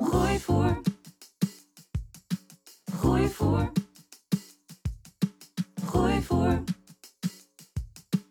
[0.00, 0.80] Groeivoer.
[2.94, 3.72] Groeivoer.
[5.84, 6.62] Groeivoer.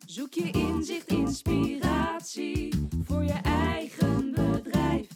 [0.06, 5.08] Zoek je inzicht, inspiratie voor je eigen bedrijf.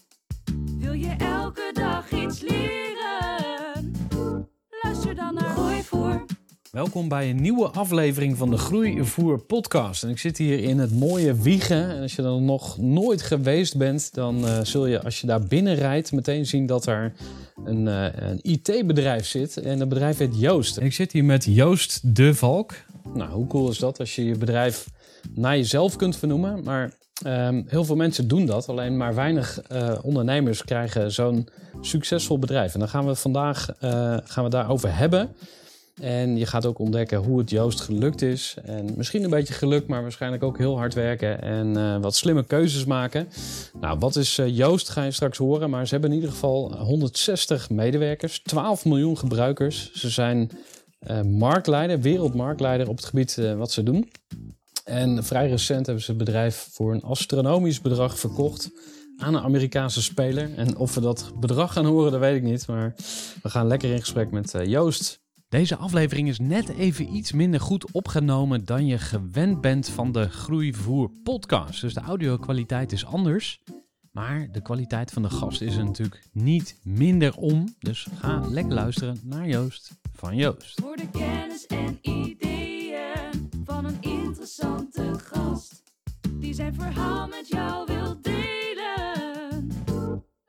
[0.77, 3.91] Wil je elke dag iets leren?
[4.83, 6.25] Luister dan naar Groeivoer.
[6.75, 10.03] Welkom bij een nieuwe aflevering van de Groeivoer podcast.
[10.03, 11.89] En ik zit hier in het mooie Wiegen.
[11.89, 15.41] En als je er nog nooit geweest bent, dan eh, zul je als je daar
[15.41, 17.13] binnen rijdt meteen zien dat er
[17.65, 19.57] een, eh, een IT-bedrijf zit.
[19.57, 20.77] En dat bedrijf heet Joost.
[20.77, 22.73] En ik zit hier met Joost de Valk.
[23.13, 24.87] Nou, hoe cool is dat als je je bedrijf
[25.35, 26.63] naar jezelf kunt vernoemen?
[26.63, 28.69] Maar ehm, heel veel mensen doen dat.
[28.69, 31.47] Alleen maar weinig eh, ondernemers krijgen zo'n
[31.81, 32.73] succesvol bedrijf.
[32.73, 35.35] En dan gaan we vandaag eh, gaan we daarover hebben.
[36.01, 38.55] En je gaat ook ontdekken hoe het Joost gelukt is.
[38.63, 42.43] En misschien een beetje geluk, maar waarschijnlijk ook heel hard werken en eh, wat slimme
[42.43, 43.27] keuzes maken.
[43.79, 45.69] Nou, wat is eh, Joost, ga je straks horen.
[45.69, 49.91] Maar ze hebben in ieder geval 160 medewerkers, 12 miljoen gebruikers.
[49.93, 50.51] Ze zijn
[50.99, 54.11] eh, marktleider, wereldmarktleider op het gebied wat ze doen.
[54.83, 58.69] En vrij recent hebben ze het bedrijf voor een astronomisch bedrag verkocht
[59.17, 60.49] aan een Amerikaanse speler.
[60.55, 62.67] En of we dat bedrag gaan horen, dat weet ik niet.
[62.67, 62.95] Maar
[63.41, 65.23] we gaan lekker in gesprek met Joost.
[65.55, 70.29] Deze aflevering is net even iets minder goed opgenomen dan je gewend bent van de
[70.29, 71.81] Groeivoer podcast.
[71.81, 73.63] Dus de audio-kwaliteit is anders.
[74.11, 77.75] Maar de kwaliteit van de gast is er natuurlijk niet minder om.
[77.79, 80.81] Dus ga lekker luisteren naar Joost van Joost.
[80.81, 85.83] Voor de kennis en ideeën van een interessante gast.
[86.31, 89.71] Die zijn verhaal met jou wil delen.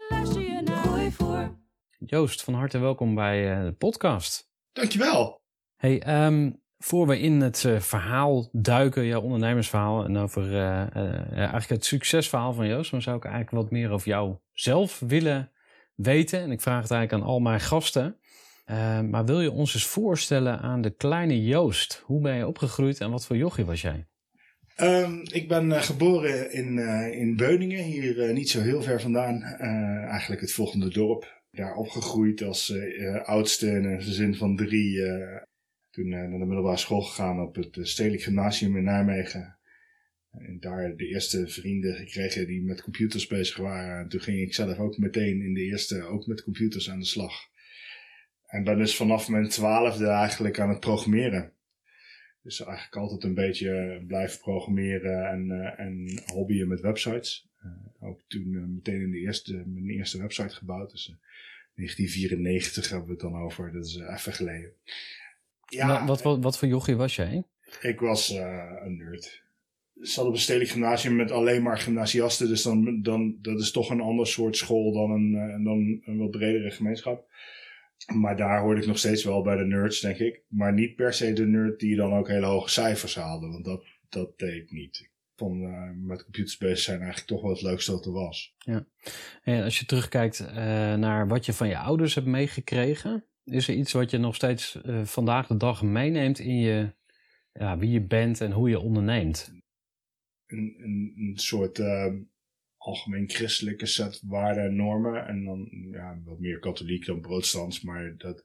[0.08, 1.50] Luister je naar Groeivoer.
[1.98, 4.54] Joost, van harte welkom bij eh, de podcast.
[4.76, 5.40] Dankjewel.
[5.76, 11.36] Hey, ehm, voor we in het eh, verhaal duiken, jouw ondernemersverhaal en over eh, eh,
[11.36, 15.50] eigenlijk het succesverhaal van Joost, dan zou ik eigenlijk wat meer over jou zelf willen
[15.94, 16.40] weten.
[16.40, 18.16] En ik vraag het eigenlijk aan al mijn gasten.
[18.64, 22.02] Eh, maar wil je ons eens voorstellen aan de kleine Joost?
[22.04, 24.06] Hoe ben je opgegroeid en wat voor jochie was jij?
[24.74, 26.78] Ehm, ik ben geboren in,
[27.12, 29.42] in Beuningen, hier niet zo heel ver vandaan.
[29.42, 31.35] Eigenlijk het volgende dorp.
[31.56, 35.02] Daar opgegroeid als eh, eh, oudste in een gezin van drie.
[35.04, 35.42] eh,
[35.90, 39.58] toen naar de middelbare school gegaan op het Stedelijk Gymnasium in Nijmegen.
[40.30, 43.98] En daar de eerste vrienden gekregen die met computers bezig waren.
[43.98, 47.04] En toen ging ik zelf ook meteen in de eerste ook met computers aan de
[47.04, 47.32] slag.
[48.46, 51.52] En ben dus vanaf mijn twaalfde eigenlijk aan het programmeren.
[52.46, 57.48] Dus eigenlijk altijd een beetje blijven programmeren en, eh, en hobbyen met websites.
[57.66, 60.90] Eh, ook toen eh, meteen in de eerste, mijn eerste website gebouwd.
[60.90, 61.14] Dus eh,
[61.74, 63.72] 1994 hebben we het dan over.
[63.72, 64.72] Dat is even geleden.
[65.68, 67.44] Ja, wat, wat, wat voor jochie was jij?
[67.80, 69.44] ik was een nerd.
[69.94, 72.48] Ik zat op een stedelijk gymnasium met alleen maar gymnasiasten.
[72.48, 76.30] Dus dan, dan, dat is toch een ander soort school dan een, dan een wat
[76.30, 77.28] bredere gemeenschap.
[78.14, 80.42] Maar daar hoorde ik nog steeds wel bij de nerds, denk ik.
[80.48, 83.48] Maar niet per se de nerd die dan ook hele hoge cijfers haalde.
[83.48, 84.98] Want dat, dat deed ik niet.
[85.00, 88.54] Ik vond eh, met computers bezig zijn eigenlijk toch wel het leukste wat er was.
[89.42, 90.54] En als je terugkijkt eh,
[90.94, 94.82] naar wat je van je ouders hebt meegekregen, is er iets wat je nog steeds
[94.82, 96.92] eh, vandaag de dag meeneemt in je,
[97.52, 99.52] ja, wie je bent en hoe je onderneemt?
[100.46, 101.78] Een, een, een soort
[102.86, 105.26] algemeen christelijke set waarden en normen.
[105.26, 107.82] En dan ja, wat meer katholiek dan protestants.
[107.82, 108.42] Maar dat...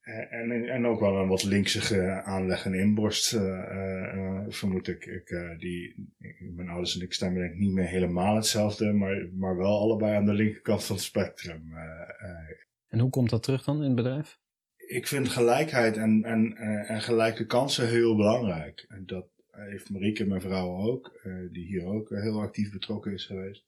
[0.00, 3.62] eh, En, en ook wel een wat linksige aanleg en inborst, eh,
[4.02, 5.04] eh, vermoed ik.
[5.04, 6.14] ik die,
[6.54, 10.16] mijn ouders en ik stemmen denk ik niet meer helemaal hetzelfde, maar, maar wel allebei
[10.16, 11.72] aan de linkerkant van het spectrum.
[12.88, 14.38] En hoe komt dat terug dan in het bedrijf?
[14.86, 16.56] ik vind gelijkheid en, en,
[16.86, 18.84] en gelijke kansen heel belangrijk.
[18.88, 19.26] En dat
[19.56, 23.64] heeft Marieke, mijn vrouw ook, eh, die hier ook eh, heel actief betrokken is geweest.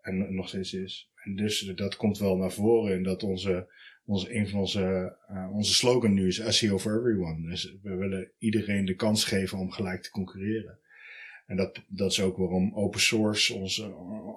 [0.00, 1.10] En nog steeds is.
[1.14, 3.72] En dus dat komt wel naar voren in dat onze,
[4.04, 5.16] onze, een van onze,
[5.52, 7.48] onze slogan nu is SEO for everyone.
[7.48, 10.78] Dus we willen iedereen de kans geven om gelijk te concurreren.
[11.46, 13.78] En dat, dat is ook waarom open source, ons,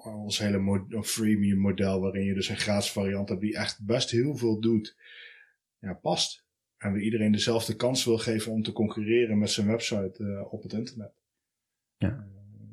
[0.04, 4.38] ons hele freemium model, waarin je dus een gratis variant hebt die echt best heel
[4.38, 4.98] veel doet,
[5.80, 6.46] ja, past.
[6.82, 10.64] En we iedereen dezelfde kans wil geven om te concurreren met zijn website uh, op
[10.64, 11.14] het internet.
[11.98, 12.28] Ja.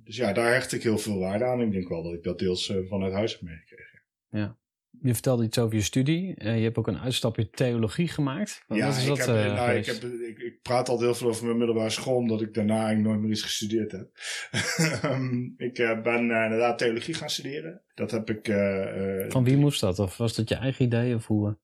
[0.05, 1.61] Dus ja, daar hecht ik heel veel waarde aan.
[1.61, 4.03] Ik denk wel dat ik dat deels uh, vanuit huis heb meegekregen.
[4.29, 4.57] Ja.
[5.01, 6.45] Je vertelde iets over je studie.
[6.45, 8.65] Je hebt ook een uitstapje theologie gemaakt.
[8.67, 11.15] Wat ja, is ik, dat, heb, uh, nou, ik, heb, ik, ik, praat al heel
[11.15, 14.11] veel over mijn middelbare school, omdat ik daarna eigenlijk nooit meer iets gestudeerd heb.
[15.05, 17.83] um, ik uh, ben inderdaad theologie gaan studeren.
[17.95, 18.47] Dat heb ik.
[19.29, 19.99] Van wie moest dat?
[19.99, 21.15] Of was dat je eigen idee?
[21.15, 21.59] Of hoe?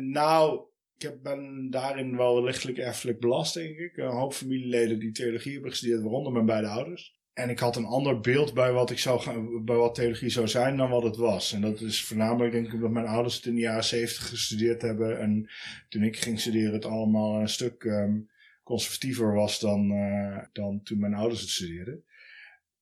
[0.00, 0.69] nou,
[1.04, 3.96] ik ben daarin wel lichtelijk erfelijk belast, denk ik.
[3.96, 7.18] Een hoop familieleden die theologie hebben gestudeerd, waaronder mijn beide ouders.
[7.32, 10.76] En ik had een ander beeld bij wat, ik zou bij wat theologie zou zijn
[10.76, 11.52] dan wat het was.
[11.52, 14.82] En dat is voornamelijk denk ik omdat mijn ouders het in de jaren zeventig gestudeerd
[14.82, 15.20] hebben.
[15.20, 15.50] En
[15.88, 18.30] toen ik ging studeren het allemaal een stuk um,
[18.62, 22.04] conservatiever was dan, uh, dan toen mijn ouders het studeerden.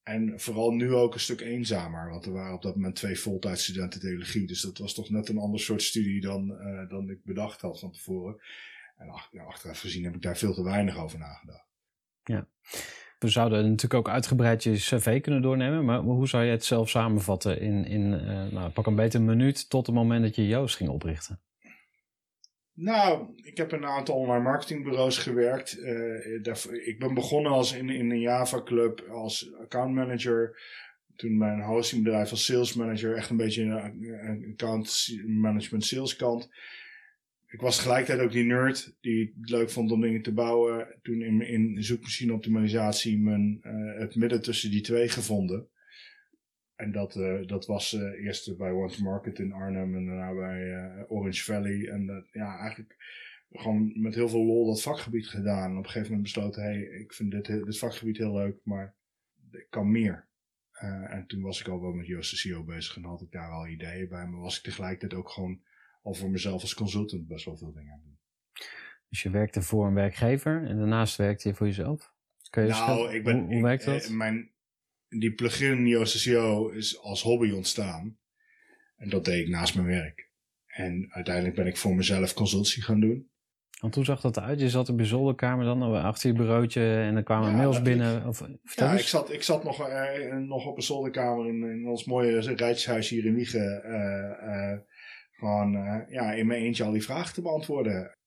[0.08, 2.10] En vooral nu ook een stuk eenzamer.
[2.10, 4.46] Want er waren op dat moment twee voltijdstudenten theologie.
[4.46, 7.80] Dus dat was toch net een ander soort studie dan, uh, dan ik bedacht had
[7.80, 8.40] van tevoren.
[8.96, 9.08] En
[9.46, 11.66] achteraf gezien heb ik daar veel te weinig over nagedacht.
[12.24, 12.46] Ja.
[13.18, 15.84] We zouden natuurlijk ook uitgebreid je cv kunnen doornemen.
[15.84, 19.70] Maar hoe zou je het zelf samenvatten in, in uh, nou, pak een beter minuut
[19.70, 21.40] tot het moment dat je Joost ging oprichten?
[22.80, 25.78] Nou, ik heb een aantal online marketingbureaus gewerkt.
[25.78, 30.60] Uh, ik ben begonnen als in, in een Java club als account manager.
[31.16, 33.16] Toen mijn hostingbedrijf als sales manager.
[33.16, 36.48] Echt een beetje een account management sales kant.
[37.46, 40.98] Ik was tegelijkertijd ook die nerd die het leuk vond om dingen te bouwen.
[41.02, 45.68] Toen in, in zoekmachine optimalisatie mijn, uh, het midden tussen die twee gevonden.
[46.78, 50.34] En dat, uh, dat was uh, eerst bij One to Market in Arnhem en daarna
[50.34, 51.88] bij uh, Orange Valley.
[51.88, 52.96] En ja, eigenlijk
[53.50, 55.70] gewoon met heel veel lol dat vakgebied gedaan.
[55.70, 58.56] En op een gegeven moment besloten, hé, hey, ik vind dit, dit vakgebied heel leuk,
[58.62, 58.94] maar
[59.50, 60.26] ik kan meer.
[61.08, 63.50] en toen was ik al wel met Joost de CEO bezig en had ik daar
[63.50, 64.26] al ideeën bij.
[64.26, 65.60] Maar was ik tegelijkertijd ook gewoon
[66.02, 68.18] al voor mezelf als consultant best wel veel dingen aan doen.
[69.08, 72.12] Dus je werkte voor een werkgever en daarnaast werkte je voor jezelf?
[72.50, 74.10] Kun je nou, ik ben, hoe, hoe werkt dat?
[74.10, 74.50] mijn,
[75.08, 78.18] die plugin NeoSCO is als hobby ontstaan.
[78.96, 80.30] En dat deed ik naast mijn werk.
[80.66, 83.30] En uiteindelijk ben ik voor mezelf consultie gaan doen.
[83.80, 84.60] Want hoe zag dat eruit?
[84.60, 88.26] Je zat op je zolderkamer dan achter je bureautje en er kwamen ja, mails binnen?
[88.26, 92.04] Of, ja, ik zat, ik zat nog, uh, nog op een zolderkamer in, in ons
[92.04, 93.82] mooie rijtjeshuis hier in Wiegen.
[93.84, 94.78] Uh, uh,
[95.32, 95.72] gewoon
[96.08, 98.18] ja, in mijn eentje al die vragen te beantwoorden.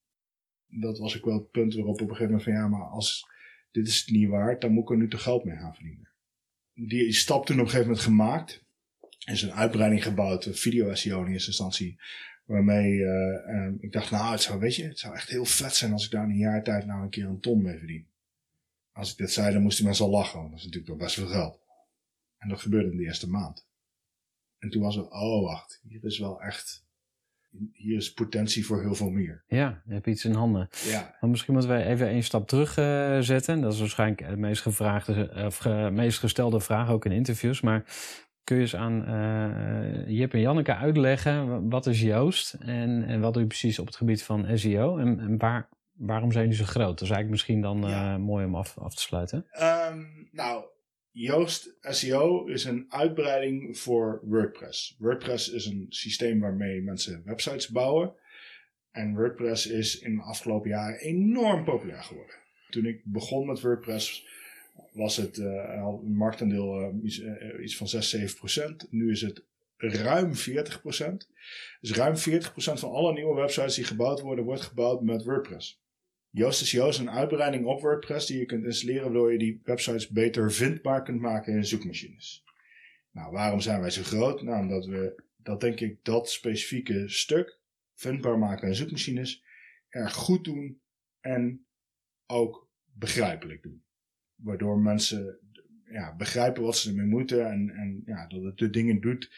[0.66, 3.26] Dat was ook wel het punt waarop op een gegeven moment van ja, maar als
[3.70, 6.11] dit is het niet waard, dan moet ik er nu toch geld mee gaan verdienen
[6.88, 8.64] die stap toen op een gegeven moment gemaakt.
[9.18, 12.00] Er is een uitbreiding gebouwd, video SEO in eerste instantie.
[12.44, 15.92] Waarmee uh, ik dacht, nou, het zou, weet je, het zou echt heel vet zijn
[15.92, 18.06] als ik daar in een jaar tijd nou een keer een ton mee verdien.
[18.92, 21.14] Als ik dit zei, dan moesten mensen al lachen, want dat is natuurlijk nog best
[21.14, 21.60] veel geld.
[22.38, 23.66] En dat gebeurde in de eerste maand.
[24.58, 26.81] En toen was het, oh wacht, hier is wel echt
[27.72, 29.44] hier is potentie voor heel veel meer.
[29.46, 30.68] Ja, je hebt iets in handen.
[30.84, 31.16] Ja.
[31.20, 33.60] Maar misschien moeten wij even een stap terug uh, zetten.
[33.60, 37.60] Dat is waarschijnlijk de meest, gevraagde, of uh, meest gestelde vraag ook in interviews.
[37.60, 37.84] Maar
[38.44, 43.32] kun je eens aan uh, Jip en Janneke uitleggen wat is Joost en, en wat
[43.32, 46.70] doe je precies op het gebied van SEO en, en waar, waarom zijn jullie zo
[46.70, 46.98] groot?
[46.98, 48.18] Dat is eigenlijk misschien dan ja.
[48.18, 49.46] mooi om af, af te sluiten.
[49.60, 50.64] Um, nou,
[51.12, 54.96] Yoast SEO is een uitbreiding voor WordPress.
[54.98, 58.14] WordPress is een systeem waarmee mensen websites bouwen.
[58.90, 62.34] En WordPress is in de afgelopen jaren enorm populair geworden.
[62.70, 64.26] Toen ik begon met WordPress
[64.92, 65.46] was het uh,
[66.04, 68.86] een marktaandeel uh, iets, uh, iets van 6, 7 procent.
[68.90, 69.42] Nu is het
[69.76, 71.28] ruim 40 procent.
[71.80, 75.81] Dus ruim 40 procent van alle nieuwe websites die gebouwd worden, wordt gebouwd met WordPress.
[76.32, 80.52] SEO is een uitbreiding op WordPress die je kunt installeren waardoor je die websites beter
[80.52, 82.44] vindbaar kunt maken in zoekmachines.
[83.10, 84.42] Nou, waarom zijn wij zo groot?
[84.42, 87.58] Nou, omdat we dat denk ik dat specifieke stuk
[87.94, 89.44] vindbaar maken in zoekmachines
[89.88, 90.80] erg goed doen
[91.20, 91.66] en
[92.26, 93.84] ook begrijpelijk doen.
[94.34, 95.38] Waardoor mensen
[95.84, 99.32] ja, begrijpen wat ze ermee moeten en, en ja, dat het de dingen doet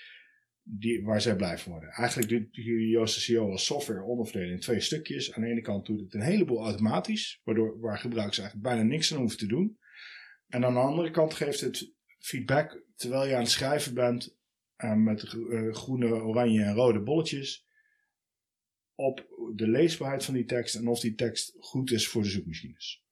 [0.67, 1.91] die, waar zij blij van worden.
[1.91, 5.33] Eigenlijk doet Yoast SEO als software onderverdelen in twee stukjes.
[5.33, 9.13] Aan de ene kant doet het een heleboel automatisch, waardoor waar gebruikers eigenlijk bijna niks
[9.13, 9.79] aan hoeven te doen.
[10.49, 14.37] En aan de andere kant geeft het feedback terwijl je aan het schrijven bent
[14.79, 17.67] uh, met uh, groene, oranje en rode bolletjes
[18.95, 23.05] op de leesbaarheid van die tekst en of die tekst goed is voor de zoekmachines.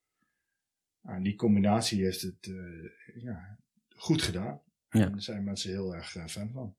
[1.02, 4.62] Nou, die combinatie heeft het uh, ja, goed gedaan.
[4.88, 5.00] Ja.
[5.00, 6.76] En daar zijn mensen heel erg eh, fan van.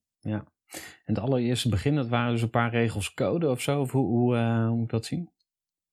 [1.05, 3.79] En het allereerste begin, dat waren dus een paar regels code of zo?
[3.79, 5.29] Of hoe, hoe, eh, hoe moet ik dat zien?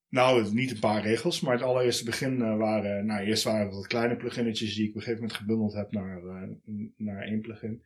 [0.09, 3.75] Nou, niet een paar regels, maar het allereerste begin eh, waren, nou eerst waren het
[3.75, 6.49] wat kleine pluginnetjes die ik op een gegeven moment gebundeld heb naar, eh,
[6.97, 7.83] naar één plugin.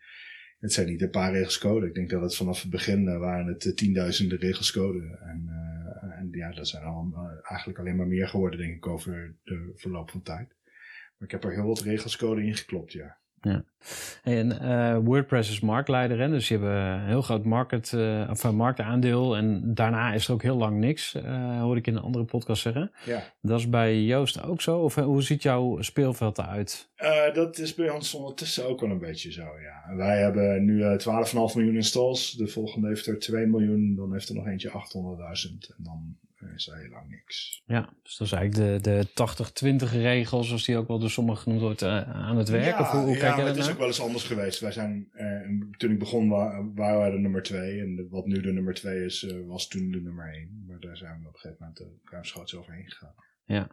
[0.58, 1.86] Het zijn niet een paar regels code.
[1.86, 5.18] Ik denk dat het vanaf het begin waren het tienduizenden regels code.
[5.20, 5.48] En,
[6.18, 6.82] en ja, dat zijn
[7.42, 10.48] eigenlijk alleen maar meer geworden, denk ik, over de verloop van tijd.
[11.16, 13.18] Maar ik heb er heel wat regels code in geklopt, ja.
[14.22, 16.28] En eh, WordPress is marktleider, hè?
[16.28, 19.36] dus je hebt een heel groot market, eh, of marktaandeel.
[19.36, 22.62] En daarna is er ook heel lang niks, eh hoorde ik in een andere podcast
[22.62, 22.92] zeggen.
[23.04, 23.22] Ja.
[23.40, 24.78] Dat is bij Joost ook zo?
[24.78, 26.88] Of hoe ziet jouw speelveld eruit?
[26.94, 29.96] Eh, dat is bij ons ondertussen ook wel een beetje zo, ja.
[29.96, 32.32] Wij hebben nu eh 12,5 miljoen installs.
[32.32, 33.94] De volgende heeft er 2 miljoen.
[33.96, 35.74] Dan heeft er nog eentje 800.000.
[35.76, 36.16] En dan
[36.54, 37.62] is er heel lang niks.
[37.66, 41.42] Ja, dus dat is eigenlijk de, de 80-20 regel, zoals die ook wel door sommigen
[41.42, 42.64] genoemd wordt, eh, aan het werk.
[42.64, 44.60] Ja, of hoe, hoe ja, kijk maar het is ook wel eens anders geweest.
[44.60, 45.26] Wij zijn, eh,
[45.76, 47.80] toen ik begon, wa- waren wij de nummer 2.
[47.80, 50.64] En de- wat nu de nummer 2 is, eh, was toen de nummer 1.
[50.68, 53.14] Maar daar zijn we op een gegeven moment uh, ruimschoots overheen gegaan.
[53.44, 53.68] Ja.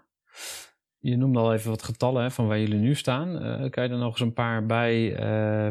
[0.99, 3.31] Je noemde al even wat getallen hè, van waar jullie nu staan.
[3.69, 5.15] Kan je er nog eens een paar bij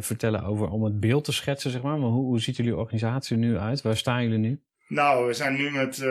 [0.02, 1.98] vertellen over om het beeld te schetsen, zeg maar?
[1.98, 3.82] maar hoe, hoe ziet jullie organisatie nu uit?
[3.82, 4.62] Waar staan jullie nu?
[4.90, 6.08] Nou, we zijn nu met eh,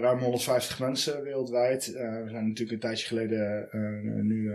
[0.00, 1.94] ruim 150 mensen wereldwijd.
[1.94, 4.52] Eh, we zijn natuurlijk een tijdje geleden, eh, nu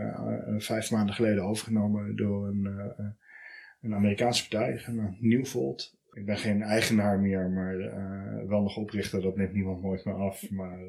[0.57, 2.93] vijf maanden geleden, overgenomen door een,
[3.81, 4.81] een Amerikaanse partij,
[5.19, 5.95] Newfold.
[6.13, 7.77] Ik ben geen eigenaar meer, maar
[8.47, 9.21] wel nog oprichter.
[9.21, 10.49] Dat neemt niemand nooit meer af.
[10.49, 10.79] Maar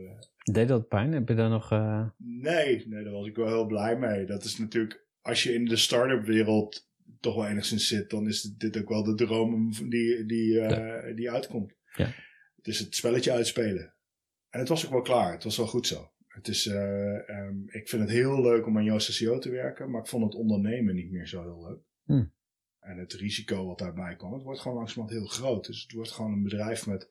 [0.52, 1.12] Deed dat pijn?
[1.12, 1.70] Heb je daar nog...
[2.16, 4.24] nee, nee, daar was ik wel heel blij mee.
[4.24, 6.88] Dat is natuurlijk, als je in de start-up wereld
[7.20, 10.66] toch wel enigszins zit, dan is dit ook wel de droom die, die,
[11.14, 11.72] die uitkomt.
[11.94, 12.08] Ja.
[12.58, 13.94] Het is het spelletje uitspelen.
[14.50, 15.32] En het was ook wel klaar.
[15.32, 16.10] Het was wel goed zo.
[16.26, 19.90] Het is, eh, ehm, ik vind het heel leuk om aan Joost SEO te werken,
[19.90, 21.80] maar ik vond het ondernemen niet meer zo heel leuk.
[22.04, 22.32] Hmm.
[22.80, 25.66] En het risico wat daarbij kwam, het wordt gewoon langzamerhand heel groot.
[25.66, 27.08] Dus het wordt gewoon een bedrijf met,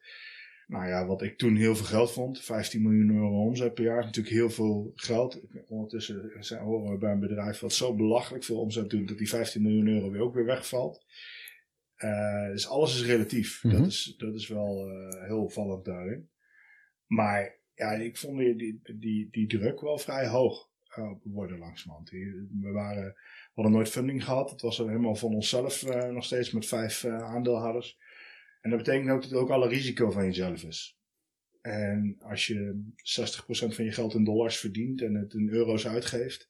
[0.68, 2.42] nou ja, wat ik toen heel veel geld vond.
[2.42, 5.42] 15 miljoen euro omzet per jaar is natuurlijk heel veel geld.
[5.68, 9.30] Ondertussen zijn, horen we bij een bedrijf wat zo belachelijk veel omzet doet, dat die
[9.30, 11.06] 15 miljoen euro weer ook weer wegvalt.
[11.98, 13.64] Uh, dus alles is relatief.
[13.64, 13.78] Mhm.
[13.78, 16.30] dat, is, dat is wel uh, heel opvallend daarin.
[17.06, 22.10] Maar ja, ik vond die, die, die, die druk wel vrij hoog uh, worden langzamerhand.
[22.10, 24.50] We, waren, we hadden nooit funding gehad.
[24.50, 27.98] Het was helemaal van onszelf nog steeds met vijf aandeelhouders.
[28.62, 30.98] En dat betekent ook dat ook alle risico van jezelf is.
[31.62, 36.50] En als je 60% van je geld in dollars verdient en het in euro's uitgeeft,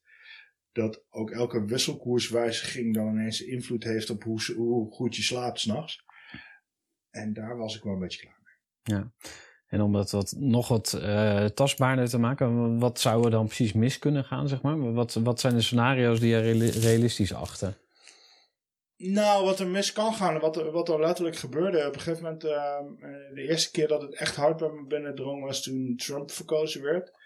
[0.78, 6.04] dat ook elke wisselkoerswijziging dan ineens invloed heeft op hoe, hoe goed je slaapt s'nachts.
[7.10, 8.96] En daar was ik wel een beetje klaar mee.
[8.96, 9.12] Ja.
[9.66, 13.72] En om dat wat, nog wat uh, tastbaarder te maken, wat zou er dan precies
[13.72, 14.92] mis kunnen gaan, zeg maar?
[14.92, 17.76] Wat, wat zijn de scenario's die je realistisch achten?
[18.96, 21.86] Nou, wat er mis kan gaan, wat er, wat er letterlijk gebeurde.
[21.86, 22.50] Op een gegeven moment, uh,
[23.34, 27.17] de eerste keer dat het echt hard bij me binnendrong was toen Trump verkozen werd.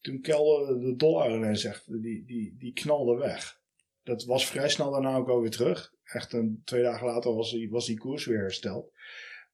[0.00, 3.60] Toen kelderde de dollar ineens echt, die, die, die knalde weg.
[4.02, 5.94] Dat was vrij snel daarna ook alweer terug.
[6.04, 8.92] Echt een, twee dagen later was die, was die koers weer hersteld.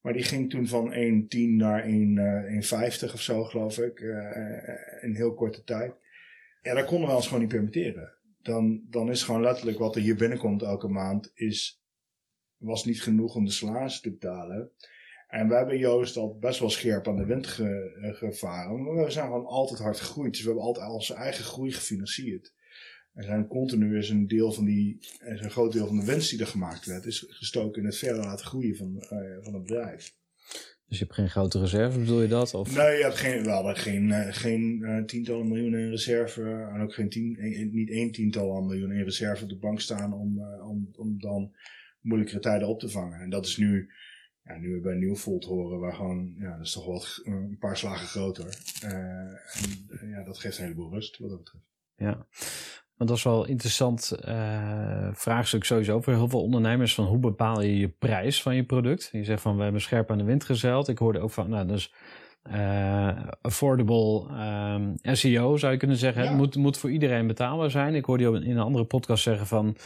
[0.01, 4.01] Maar die ging toen van 1,10 naar 1,50 of zo, geloof ik.
[4.01, 4.19] Uh,
[5.03, 5.95] in heel korte tijd.
[6.63, 8.15] Ja, dat konden we ons gewoon niet permitteren.
[8.43, 11.83] Dan, dan is gewoon letterlijk wat er hier binnenkomt elke maand, is,
[12.57, 14.71] was niet genoeg om de salaris te betalen.
[15.27, 18.83] En wij hebben Joost al best wel scherp aan de wind ge, gevaren.
[18.83, 20.33] Maar we zijn gewoon altijd hard gegroeid.
[20.33, 22.55] Dus we hebben altijd onze eigen groei gefinancierd.
[23.17, 26.31] En zijn continu is een deel van die, is een groot deel van de winst
[26.31, 29.63] die er gemaakt werd, is gestoken in het verder laten groeien van, uh, van het
[29.63, 30.15] bedrijf.
[30.89, 32.55] Dus je hebt geen grote reserve, bedoel je dat?
[32.55, 32.77] Of?
[32.77, 36.43] Nee, je hebt geen, we hadden geen, uh, geen uh, tientallen miljoenen in reserve.
[36.75, 37.39] En ook geen tien,
[37.73, 41.55] niet één tiental aan miljoenen in reserve op de bank staan om, om, om dan
[42.01, 43.21] moeilijkere tijden op te vangen.
[43.21, 43.91] En dat is nu,
[44.47, 47.77] ja, nu we bij Newfold horen, waar gewoon, ja, dat is toch wel een paar
[47.77, 48.59] slagen groter.
[48.81, 51.65] en ja, dat geeft een heleboel rust wat dat betreft.
[51.97, 52.27] Ja.
[52.97, 56.95] Want dat is wel een interessant uh, vraagstuk sowieso voor heel veel ondernemers.
[56.95, 59.09] Van hoe bepaal je je prijs van je product?
[59.13, 60.89] Je zegt van we hebben scherp aan de wind gezeild.
[60.89, 61.95] Ik hoorde ook van, nou dus
[62.51, 64.27] uh, affordable
[64.75, 66.23] um, SEO zou je kunnen zeggen.
[66.23, 66.29] Ja.
[66.29, 67.95] Het moet, moet voor iedereen betaalbaar zijn.
[67.95, 69.77] Ik hoorde je in een andere podcast zeggen van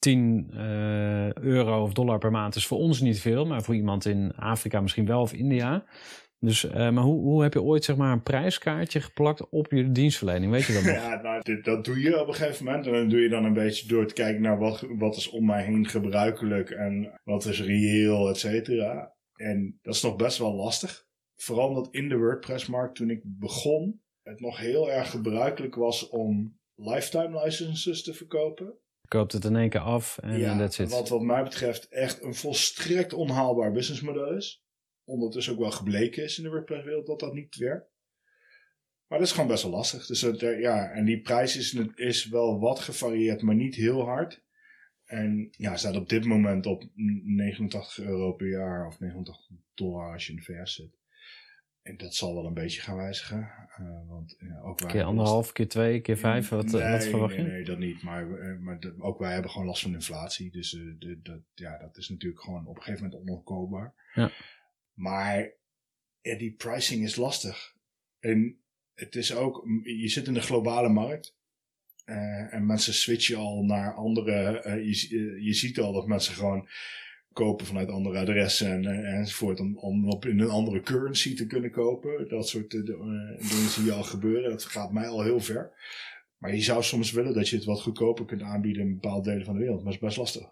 [0.00, 3.46] 10 uh, euro of dollar per maand is voor ons niet veel.
[3.46, 5.84] Maar voor iemand in Afrika misschien wel of India.
[6.38, 9.92] Dus, uh, maar hoe, hoe heb je ooit zeg maar een prijskaartje geplakt op je
[9.92, 10.52] dienstverlening?
[10.52, 10.94] Weet je dat nog?
[10.94, 12.86] Ja, nou, dit, dat doe je op een gegeven moment.
[12.86, 15.46] En dan doe je dan een beetje door te kijken naar wat, wat is om
[15.46, 19.14] mij heen gebruikelijk en wat is reëel, et cetera.
[19.34, 21.08] En dat is nog best wel lastig.
[21.36, 26.58] Vooral omdat in de WordPress-markt toen ik begon, het nog heel erg gebruikelijk was om
[26.74, 28.78] lifetime licenses te verkopen.
[29.10, 30.90] Koopt het in één keer af en ja, that's it.
[30.90, 34.64] wat wat mij betreft echt een volstrekt onhaalbaar businessmodel is.
[35.04, 37.88] Ondertussen ook wel gebleken is in de WordPress-wereld dat dat niet werkt.
[39.06, 40.06] Maar dat is gewoon best wel lastig.
[40.06, 44.04] Dus dat, eh, ja, en die prijs is, is wel wat gevarieerd, maar niet heel
[44.04, 44.44] hard.
[45.04, 50.26] En ja, staat op dit moment op 89 euro per jaar of 89 dollar als
[50.26, 50.99] je in de VS zit.
[51.82, 53.50] En dat zal wel een beetje gaan wijzigen.
[53.76, 56.48] eh, want ook wij keer anderhalf, keer twee, keer vijf.
[56.48, 57.42] Wat, nee, wat verwacht je?
[57.42, 58.02] Nee, nee, dat niet.
[58.02, 60.50] Maar, eh, maar ook wij hebben gewoon last van inflatie.
[60.50, 63.94] Dus eh, de, dat, ja, dat is natuurlijk gewoon op een gegeven moment onontkoombaar.
[64.14, 64.30] Ja.
[64.92, 65.52] Maar
[66.20, 67.74] ja, die pricing is lastig.
[68.18, 68.60] En
[68.94, 71.38] het is ook, je zit in de globale markt.
[72.04, 74.60] eh, en mensen switchen al naar andere.
[74.60, 76.68] eh, je, eh, je ziet al dat mensen gewoon
[77.44, 79.60] kopen vanuit andere adressen en, eh, enzovoort.
[79.60, 82.28] Om, om op in een andere currency te kunnen kopen.
[82.28, 82.86] Dat soort eh, eh,
[83.38, 84.50] dingen zie je al gebeuren.
[84.50, 85.70] Dat gaat mij al heel ver.
[86.38, 89.44] Maar je zou soms willen dat je het wat goedkoper kunt aanbieden in bepaalde delen
[89.44, 89.82] van de wereld.
[89.82, 90.48] Maar dat is best lastig.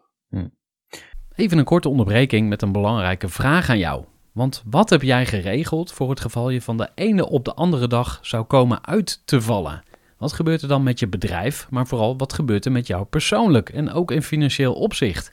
[1.34, 4.04] Even een korte onderbreking met een belangrijke vraag aan jou.
[4.32, 7.88] Want wat heb jij geregeld voor het geval je van de ene op de andere
[7.88, 9.82] dag zou komen uit te vallen?
[10.18, 13.68] Wat gebeurt er dan met je bedrijf, maar vooral wat gebeurt er met jou persoonlijk
[13.68, 15.32] en ook in financieel opzicht?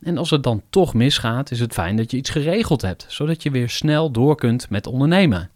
[0.00, 3.42] En als het dan toch misgaat, is het fijn dat je iets geregeld hebt, zodat
[3.42, 5.50] je weer snel door kunt met ondernemen.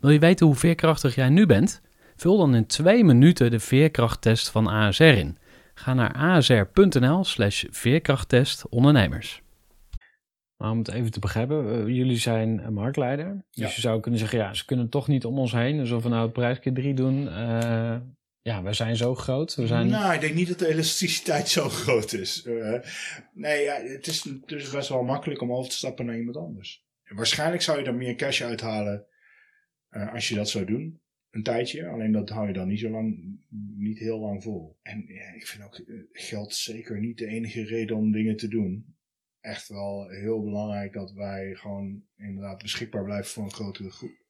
[0.00, 1.80] Wil je weten hoe veerkrachtig jij nu bent?
[2.16, 5.36] Vul dan in twee minuten de veerkrachttest van ASR in.
[5.74, 9.42] Ga naar asr.nl slash veerkrachttest ondernemers.
[10.56, 13.26] Maar om het even te begrijpen, eh, jullie zijn een marktleider.
[13.50, 13.72] Dus Ja.
[13.74, 15.76] je zou kunnen zeggen, ja, ze kunnen toch niet om ons heen.
[15.76, 17.96] Dus of we nou het prijs keer drie doen, eh,
[18.42, 19.54] ja, wij zijn zo groot.
[19.54, 19.88] We zijn...
[19.88, 22.44] Nou, ik denk niet dat de elasticiteit zo groot is.
[22.44, 22.80] Eh,
[23.32, 26.86] nee, ja, het is dus best wel makkelijk om over te stappen naar iemand anders.
[27.04, 29.06] Waarschijnlijk zou je er meer cash uithalen
[29.88, 31.00] eh, als je dat zou doen.
[31.30, 33.38] Een tijdje, alleen dat hou je dan niet zo lang,
[33.76, 34.78] niet heel lang vol.
[34.82, 38.48] En ja, ik vind ook eh, geld zeker niet de enige reden om dingen te
[38.48, 38.96] doen.
[39.40, 44.21] Echt wel heel belangrijk dat wij gewoon inderdaad beschikbaar blijven voor een grotere groep.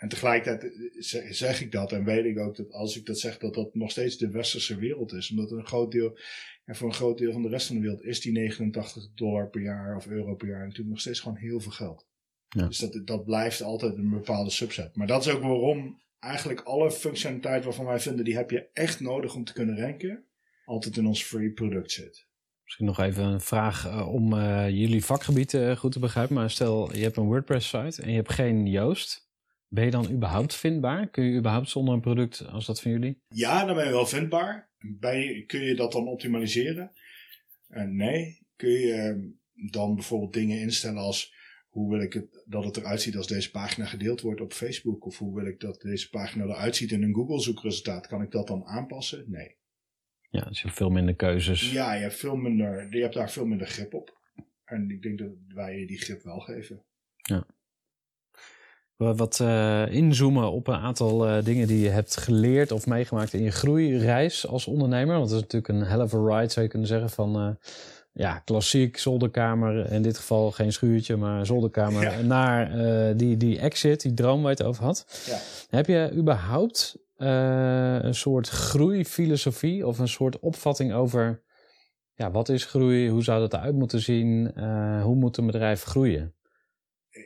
[0.00, 0.74] En tegelijkertijd
[1.14, 3.74] eh, zeg, ik dat en weet ik ook dat als ik dat zeg, dat dat
[3.74, 5.30] nog steeds de westerse wereld is.
[5.30, 6.18] Omdat een groot deel,
[6.64, 9.48] en voor een groot deel van de rest van de wereld is die 89 dollar
[9.48, 12.06] per jaar of euro per jaar natuurlijk nog steeds gewoon heel veel geld.
[12.48, 12.66] Ja.
[12.66, 14.96] Dus dat, dat blijft altijd een bepaalde subset.
[14.96, 19.00] Maar dat is ook waarom eigenlijk alle functionaliteit waarvan wij vinden, die heb je echt
[19.00, 20.24] nodig om te kunnen ranken,
[20.64, 22.28] altijd in ons free product zit.
[22.62, 26.34] Misschien nog even een vraag eh, om eh, jullie vakgebied goed te begrijpen.
[26.34, 29.29] Maar stel, je hebt een WordPress-site en je hebt geen Joost.
[29.72, 31.08] Ben je dan überhaupt vindbaar?
[31.08, 33.22] Kun je überhaupt zonder een product als dat van jullie?
[33.28, 34.70] Ja, dan ben je wel vindbaar.
[35.46, 36.92] Kun je dat dan optimaliseren?
[37.68, 38.46] Eh, nee.
[38.56, 41.34] Kun je eh, dan bijvoorbeeld dingen instellen als
[41.68, 45.06] hoe wil ik het, dat het eruit ziet als deze pagina gedeeld wordt op Facebook?
[45.06, 48.06] Of hoe wil ik dat deze pagina eruit ziet in een Google zoekresultaat?
[48.06, 49.24] Kan ik dat dan aanpassen?
[49.26, 49.56] Nee.
[50.28, 51.72] Ja, dus je hebt veel minder keuzes.
[51.72, 54.18] Ja, je hebt, veel minder, je hebt daar veel minder grip op.
[54.64, 56.84] En ik denk dat wij je die grip wel geven.
[57.28, 57.46] Wat
[59.00, 63.42] wat, eh, inzoomen op een aantal eh, dingen die je hebt geleerd of meegemaakt in
[63.42, 65.16] je groeireis als ondernemer.
[65.16, 67.10] Want dat is natuurlijk een hell of a ride, zou je kunnen zeggen.
[67.10, 67.48] Van eh,
[68.12, 72.02] ja, klassiek zolderkamer, in dit geval geen schuurtje, maar zolderkamer.
[72.02, 72.20] Ja.
[72.20, 75.24] Naar die, die exit, die droom waar je het over had.
[75.26, 75.38] Ja.
[75.76, 81.42] Heb je überhaupt een soort groeifilosofie of een soort opvatting over
[82.14, 84.52] ja, wat is groei, hoe zou dat eruit moeten zien,
[85.02, 86.34] hoe moet een bedrijf groeien?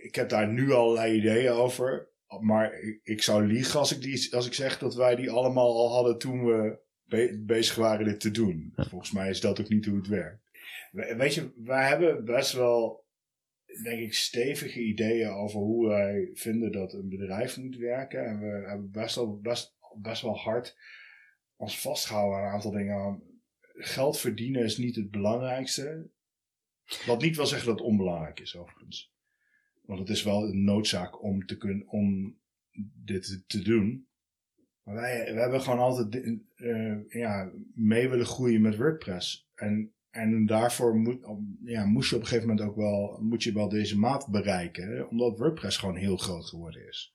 [0.02, 2.08] Ik heb daar nu allerlei ideeën over.
[2.40, 5.92] Maar ik, zou liegen als ik, die, als ik zeg dat wij die allemaal al
[5.92, 8.72] hadden toen we be- bezig waren dit te doen.
[8.76, 10.42] Volgens mij is dat ook niet hoe het werkt.
[10.92, 13.04] We- weet je, wij hebben best wel,
[13.82, 18.24] denk ik, stevige ideeën over hoe wij vinden dat een bedrijf moet werken.
[18.26, 20.76] En we hebben best wel, best, best wel hard
[21.56, 23.22] ons vastgehouden aan een aantal dingen.
[23.74, 26.10] Geld verdienen is niet het belangrijkste.
[27.06, 29.13] Wat niet wil zeggen dat het onbelangrijk is, overigens.
[29.84, 32.38] Want het is wel een noodzaak om, te kunnen, om
[33.04, 34.08] dit te, doen.
[34.82, 39.48] Maar wij, we hebben gewoon altijd eh, ja, mee willen groeien met WordPress.
[39.54, 41.18] En, en daarvoor moet,
[41.64, 45.08] ja, moest je op een gegeven moment ook wel, moet je wel deze maat bereiken.
[45.08, 47.14] Omdat WordPress gewoon heel groot geworden is.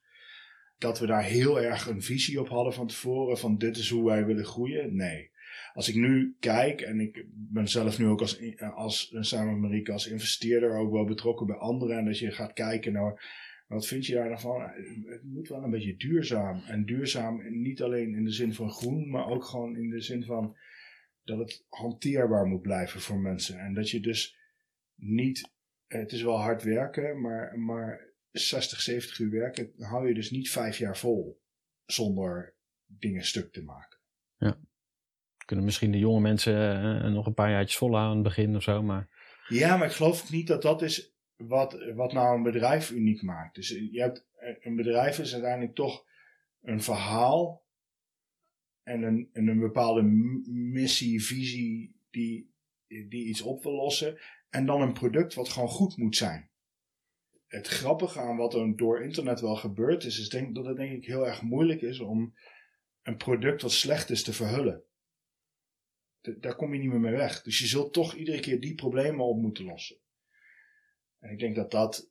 [0.78, 3.38] Dat we daar heel erg een visie op hadden van tevoren.
[3.38, 4.96] Van dit is hoe wij willen groeien.
[4.96, 5.30] Nee.
[5.72, 8.40] Als ik nu kijk, en ik ben zelf nu ook als,
[8.74, 11.98] als samen met Marieke als investeerder ook wel betrokken bij anderen.
[11.98, 13.38] En als je gaat kijken naar
[13.70, 14.62] wat vind je daar dan van?
[15.04, 16.62] Het moet wel een beetje duurzaam.
[16.66, 20.24] En duurzaam niet alleen in de zin van groen, maar ook gewoon in de zin
[20.24, 20.56] van
[21.24, 23.58] dat het hanteerbaar moet blijven voor mensen.
[23.58, 24.38] En dat je dus
[24.94, 25.50] niet,
[25.86, 30.50] het is wel hard werken, maar, maar 60, 70 uur werken hou je dus niet
[30.50, 31.40] vijf jaar vol
[31.84, 32.54] zonder
[32.86, 33.98] dingen stuk te maken.
[34.36, 34.58] Ja.
[35.50, 38.62] Kunnen misschien de jonge mensen uh, nog een paar jaartjes volhouden aan het begin of
[38.62, 39.08] zo, maar...
[39.48, 43.54] Ja, maar ik geloof niet dat dat is wat, wat nou een bedrijf uniek maakt.
[43.54, 44.26] Dus je hebt,
[44.60, 46.04] een bedrijf is uiteindelijk toch
[46.62, 47.64] een verhaal
[48.82, 50.02] en een, en een bepaalde
[50.72, 52.54] missie, visie die,
[52.86, 54.18] die iets op wil lossen.
[54.50, 56.50] En dan een product wat gewoon goed moet zijn.
[57.46, 60.92] Het grappige aan wat er door internet wel gebeurd is, is denk, dat het denk
[60.92, 62.34] ik heel erg moeilijk is om
[63.02, 64.84] een product wat slecht is te verhullen.
[66.20, 67.42] Daar kom je niet meer mee weg.
[67.42, 69.96] Dus je zult toch iedere keer die problemen op moeten lossen.
[71.18, 72.10] En ik denk dat dat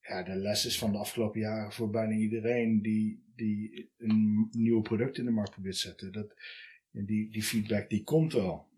[0.00, 4.80] ja, de les is van de afgelopen jaren voor bijna iedereen die, die een nieuw
[4.80, 6.12] product in de markt probeert te zetten.
[6.12, 6.34] Dat,
[6.90, 8.70] die, die feedback die komt wel.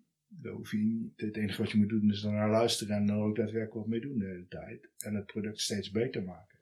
[0.43, 0.71] Hoef
[1.17, 3.87] het enige wat je moet doen is dan naar luisteren en dan ook daadwerkelijk wat
[3.87, 4.91] mee doen de hele tijd.
[4.99, 6.54] En het product steeds beter maken.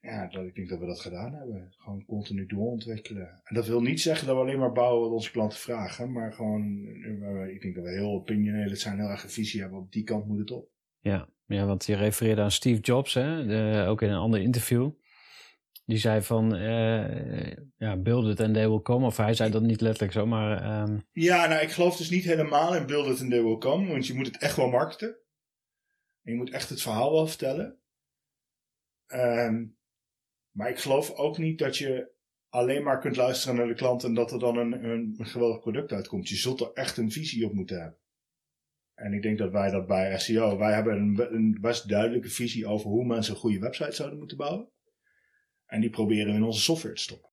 [0.00, 1.72] Ja, dat, ik denk dat we dat gedaan hebben.
[1.76, 3.40] Gewoon continu doorontwikkelen.
[3.44, 6.12] En dat wil niet zeggen dat we alleen maar bouwen wat onze klanten vragen.
[6.12, 6.86] Maar gewoon,
[7.48, 9.78] ik denk dat we heel opinioneel zijn, heel erg een visie hebben.
[9.78, 10.68] Op die kant moet het op.
[10.98, 13.46] Ja, ja want je refereerde aan Steve Jobs, hè?
[13.46, 14.90] De, ook in een ander interview.
[15.84, 19.06] Die zei van, uh, ja, build it and they will come.
[19.06, 20.82] Of hij zei dat niet letterlijk zo, maar...
[20.82, 21.02] Um...
[21.12, 23.88] Ja, nou, ik geloof dus niet helemaal in build it and they will come.
[23.88, 25.16] Want je moet het echt wel marketen.
[26.22, 27.78] En je moet echt het verhaal wel vertellen.
[29.06, 29.78] Um,
[30.50, 32.10] maar ik geloof ook niet dat je
[32.48, 35.92] alleen maar kunt luisteren naar de klant en dat er dan een, een, geweldig product
[35.92, 36.28] uitkomt.
[36.28, 37.98] Je zult er echt een visie op moeten hebben.
[38.94, 42.90] En ik denk dat wij dat bij SEO, wij hebben een, best duidelijke visie over
[42.90, 44.68] hoe mensen een goede website zouden moeten bouwen.
[45.66, 47.30] En die proberen we in onze software te stoppen.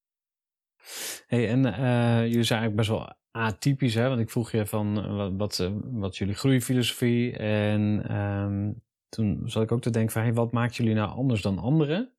[1.28, 4.08] Hey, en uh, jullie zijn eigenlijk best wel atypisch, hè?
[4.08, 7.38] Want ik vroeg je van uh, wat, wat, uh, wat jullie groeifilosofie.
[7.38, 11.60] En um, toen zat ik ook te denken van, wat maakt jullie nou anders dan
[11.60, 12.17] anderen?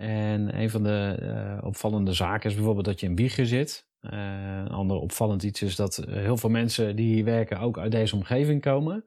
[0.00, 3.88] En een van de opvallende zaken is bijvoorbeeld dat je in Wiegen zit.
[4.00, 4.10] Uh,
[4.58, 8.14] een ander opvallend iets is dat heel veel mensen die hier werken ook uit deze
[8.14, 9.04] omgeving komen.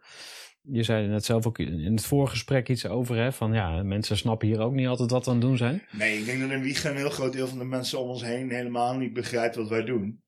[0.62, 4.48] Je zei net zelf ook in het voorgesprek iets over, hè, van ja, mensen snappen
[4.48, 5.84] hier ook niet altijd wat aan het doen zijn.
[5.92, 8.24] Nee, ik denk dat in Wiegen een heel groot deel van de mensen om ons
[8.24, 10.24] heen helemaal niet begrijpt wat wij doen.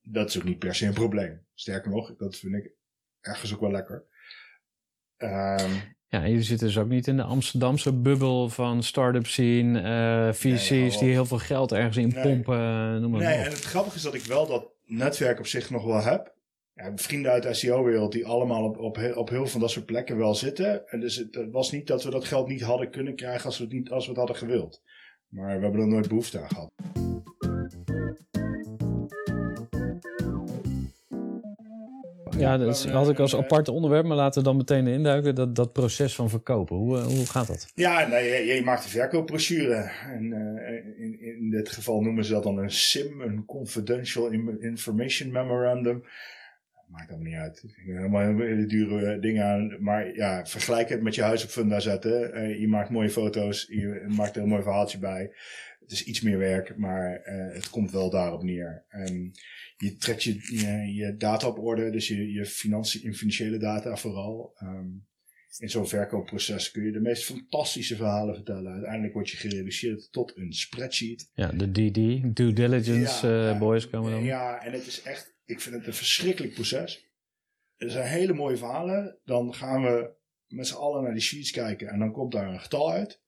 [0.00, 1.46] Dat is ook niet per se een probleem.
[1.54, 2.72] Sterker nog, dat vind ik
[3.20, 4.04] ergens ook wel lekker.
[5.16, 10.32] Um, ja, je zit dus ook niet in de Amsterdamse bubbel van start-up scene, uh,
[10.32, 13.96] VC's die heel veel geld ergens in pompen, eh, noem maar Nee, en het grappige
[13.96, 16.34] is dat ik wel dat netwerk op zich nog wel heb.
[16.74, 19.86] Ja, vrienden uit de SEO-wereld die allemaal op, op, op heel veel van dat soort
[19.86, 20.88] plekken wel zitten.
[20.88, 23.58] En dus het, het, was niet dat we dat geld niet hadden kunnen krijgen als
[23.58, 24.82] we het, niet, als we het hadden gewild.
[25.28, 26.70] Maar we hebben er nooit behoefte aan gehad.
[32.38, 35.34] Ja, dat had ik als eh, apart onderwerp, maar laten we dan meteen induiken.
[35.34, 37.72] Dat, dat proces van verkopen, hoe, eh, hoe gaat dat?
[37.74, 39.90] Ja, nee, je, je maakt een verkoopbrochure.
[40.12, 45.32] En uh, in, in dit geval noemen ze dat dan een SIM, een Confidential Information
[45.32, 46.04] Memorandum.
[46.88, 47.64] Maakt allemaal niet uit.
[47.76, 49.76] Helemaal hele dure dingen aan.
[49.80, 52.38] Maar ja, vergelijk het met je huis op Funda zetten.
[52.38, 55.30] Uh, je maakt mooie foto's, je maakt er een mooi verhaaltje bij.
[55.84, 57.20] Het is iets meer werk, maar
[57.52, 58.84] het komt wel daarop neer.
[58.90, 59.32] Um,
[59.76, 60.34] je trekt je,
[60.94, 62.46] je, data op orde, dus je, je
[63.14, 64.56] financiële data vooral.
[64.62, 65.06] Um,
[65.58, 68.72] in zo'n verkoopproces kun je de meest fantastische verhalen vertellen.
[68.72, 71.30] Uiteindelijk word je gereduceerd tot een spreadsheet.
[71.34, 74.24] Ja, de DD, due diligence uh, boys komen dan.
[74.24, 77.12] Ja, en het is echt, ik vind het een verschrikkelijk proces.
[77.76, 79.18] Er zijn hele mooie verhalen.
[79.24, 80.12] Dan gaan we
[80.46, 83.22] met z'n allen naar die sheets kijken en dan komt daar een getal uit.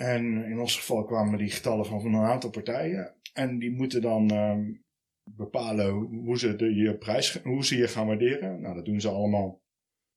[0.00, 3.14] En in ons geval kwamen die getallen van, van een aantal partijen.
[3.32, 4.84] En die moeten dan um,
[5.24, 8.60] bepalen hoe ze de, je prijs, hoe ze je gaan waarderen.
[8.60, 9.62] Nou, dat doen ze allemaal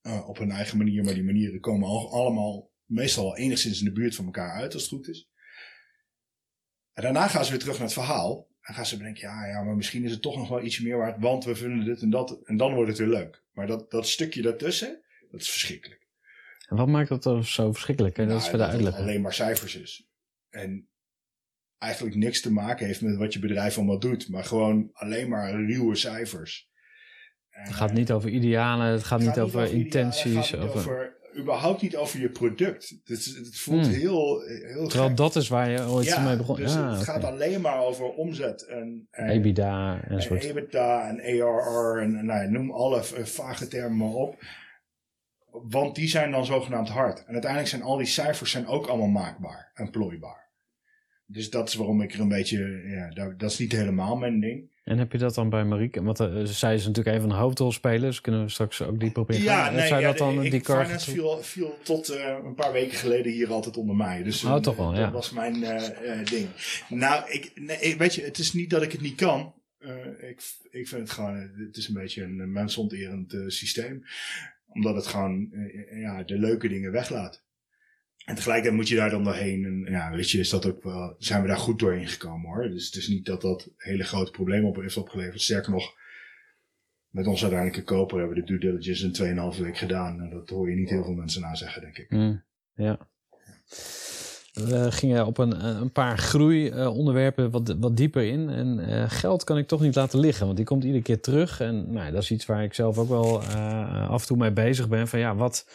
[0.01, 3.91] uh, op hun eigen manier, maar die manieren komen al, allemaal meestal enigszins in de
[3.91, 5.29] buurt van elkaar uit, als het goed is.
[6.93, 8.51] En daarna gaan ze weer terug naar het verhaal.
[8.61, 10.97] En gaan ze bedenken, ja, ja, maar misschien is het toch nog wel iets meer
[10.97, 12.41] waard, want we vinden dit en dat.
[12.43, 13.43] En dan wordt het weer leuk.
[13.51, 16.02] Maar dat, dat stukje daartussen, dat is verschrikkelijk.
[16.67, 18.17] En wat maakt dat zo verschrikkelijk?
[18.17, 18.95] En dat is nou, voor de uitleg.
[18.95, 20.07] alleen maar cijfers is.
[20.49, 20.87] En
[21.77, 25.51] eigenlijk niks te maken heeft met wat je bedrijf allemaal doet, maar gewoon alleen maar
[25.51, 26.71] ruwe cijfers.
[27.49, 30.35] Het gaat niet over idealen, het gaat, niet over, intenties.
[30.35, 32.89] het gaat niet over, überhaupt niet over je product.
[33.03, 33.93] Het, het voelt Hmm.
[33.93, 35.17] heel, heel Terwijl gek.
[35.17, 36.55] dat is waar je ooit ja, mee begon.
[36.55, 37.11] Dus ja, het oké.
[37.11, 40.43] gaat alleen maar over omzet en, en EBITDA en en soort.
[40.43, 44.43] EBITDA en ARR en nou, noem alle vage termen maar op.
[45.61, 47.25] Want die zijn dan zogenaamd hard.
[47.25, 50.51] En uiteindelijk zijn al die cijfers zijn ook allemaal maakbaar en plooibaar.
[51.25, 54.39] Dus dat is waarom ik er een beetje, ja, dat, dat is niet helemaal mijn
[54.39, 54.71] ding.
[54.83, 56.03] En heb je dat dan bij Marieke?
[56.03, 58.21] Want uh, zij is natuurlijk een van de hoofdrolspelers.
[58.21, 59.43] Kunnen we straks ook die proberen?
[59.43, 62.37] Ja, Heeft nee, zij ja, dat dan die ik, kar finance viel, viel tot eh,
[62.43, 64.23] een paar weken geleden hier altijd onder mij.
[64.23, 65.11] Dus Oh, eh, toch wel, dat ja.
[65.11, 66.47] was mijn eh, eh, ding.
[66.89, 69.53] Nou, ik, nee, weet je, het is niet dat ik het niet kan.
[69.83, 74.03] Eh, ik, ik vind het gewoon, eh, het is een beetje een mensonterend eh, systeem.
[74.73, 77.43] Omdat het gewoon eh, ja, de leuke dingen weglaat.
[78.25, 79.65] En tegelijkertijd moet je daar dan doorheen.
[79.65, 82.69] En ja, weet je, is dat ook wel, zijn we daar goed doorheen gekomen hoor.
[82.69, 85.41] Dus het is niet dat dat hele grote problemen op heeft opgeleverd.
[85.41, 85.93] Sterker nog,
[87.09, 90.21] met onze uiteindelijke koper hebben we de due diligence in 2,5 week gedaan.
[90.21, 92.09] En dat hoor je niet heel veel mensen na zeggen, denk ik.
[92.09, 93.07] Mm, ja.
[94.53, 98.49] We gingen op een, een paar groeionderwerpen wat, wat dieper in.
[98.49, 101.59] En eh, geld kan ik toch niet laten liggen, want die komt iedere keer terug.
[101.59, 104.51] En nou, dat is iets waar ik zelf ook wel eh, af en toe mee
[104.51, 105.07] bezig ben.
[105.07, 105.67] Van ja, wat,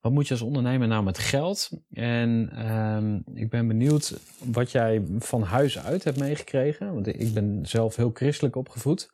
[0.00, 1.70] wat moet je als ondernemer nou met geld?
[1.92, 4.18] En ehm, ik ben benieuwd
[4.52, 6.94] wat jij van huis uit hebt meegekregen.
[6.94, 9.08] Want ik ben zelf heel christelijk opgevoed.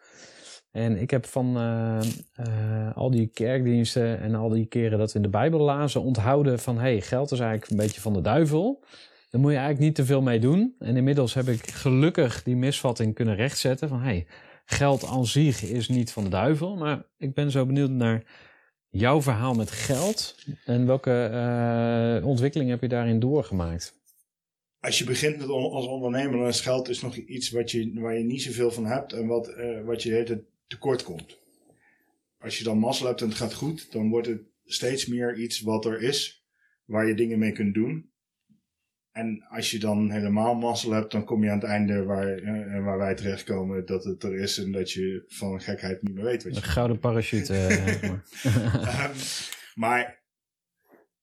[0.71, 1.99] En ik heb van eh,
[2.35, 6.59] eh, al die kerkdiensten en al die keren dat we in de Bijbel lazen onthouden
[6.59, 8.83] van hey, geld is eigenlijk een beetje van de duivel.
[9.31, 10.75] Daar moet je eigenlijk niet te veel mee doen.
[10.79, 14.27] En inmiddels heb ik gelukkig die misvatting kunnen rechtzetten van hey,
[14.65, 16.77] geld aan zich is niet van de duivel.
[16.77, 18.23] Maar ik ben zo benieuwd naar
[18.89, 23.99] jouw verhaal met geld en welke eh, ontwikkeling heb je daarin doorgemaakt?
[24.81, 28.25] Als je begint als ondernemer, dan is geld dus nog iets wat je, waar je
[28.25, 31.39] niet zoveel van hebt en wat, eh, wat je de hele tekort komt.
[32.39, 35.61] Als je dan mazzel hebt en het gaat goed, dan wordt het steeds meer iets
[35.61, 36.45] wat er is,
[36.85, 38.10] waar je dingen mee kunt doen.
[39.13, 42.85] En als je dan helemaal mazzel hebt, dan kom je aan het einde waar, eh,
[42.85, 46.45] waar wij terechtkomen, dat het er is en dat je van gekheid niet meer weet
[46.45, 47.55] wat Een gouden parachute.
[47.67, 48.25] eh, maar.
[48.87, 49.17] Ehm,
[49.75, 50.23] maar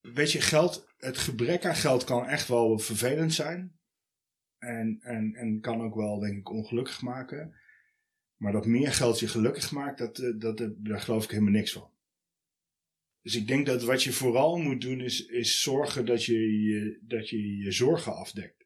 [0.01, 3.75] weet je, geld, het gebrek aan geld kan echt wel vervelend zijn.
[4.57, 7.55] En, en, en kan ook wel, denk ik, ongelukkig maken.
[8.35, 11.71] Maar dat meer geld je gelukkig maakt, dat, eh, dat, daar geloof ik helemaal niks
[11.71, 11.91] van.
[13.27, 16.99] Dus ik denk dat wat je vooral moet doen, is, is zorgen dat je je,
[17.01, 18.65] dat je je zorgen afdekt.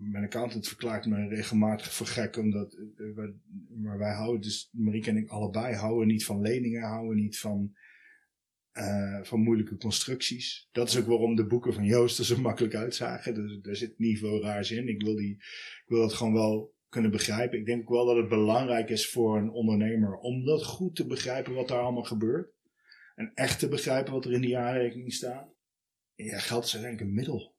[0.00, 3.28] Mijn accountant verklaart me regelmatig voor gek, omdat eh,
[3.68, 7.76] maar wij houden, dus Marieke en ik allebei houden niet van leningen, houden niet van,
[8.72, 10.68] eh, van moeilijke constructies.
[10.72, 13.34] Dat is ook waarom de boeken van Joost er zo makkelijk uitzagen.
[13.34, 14.88] Dus, daar zit niveau raars in.
[14.88, 17.58] Ik wil, die, ik wil dat gewoon wel kunnen begrijpen.
[17.58, 21.06] Ik denk ook wel dat het belangrijk is voor een ondernemer om dat goed te
[21.06, 22.54] begrijpen wat daar allemaal gebeurt.
[23.16, 25.48] En echt te begrijpen wat er in die aanrekening staat.
[26.14, 27.54] Ja, geld is uiteindelijk een middel.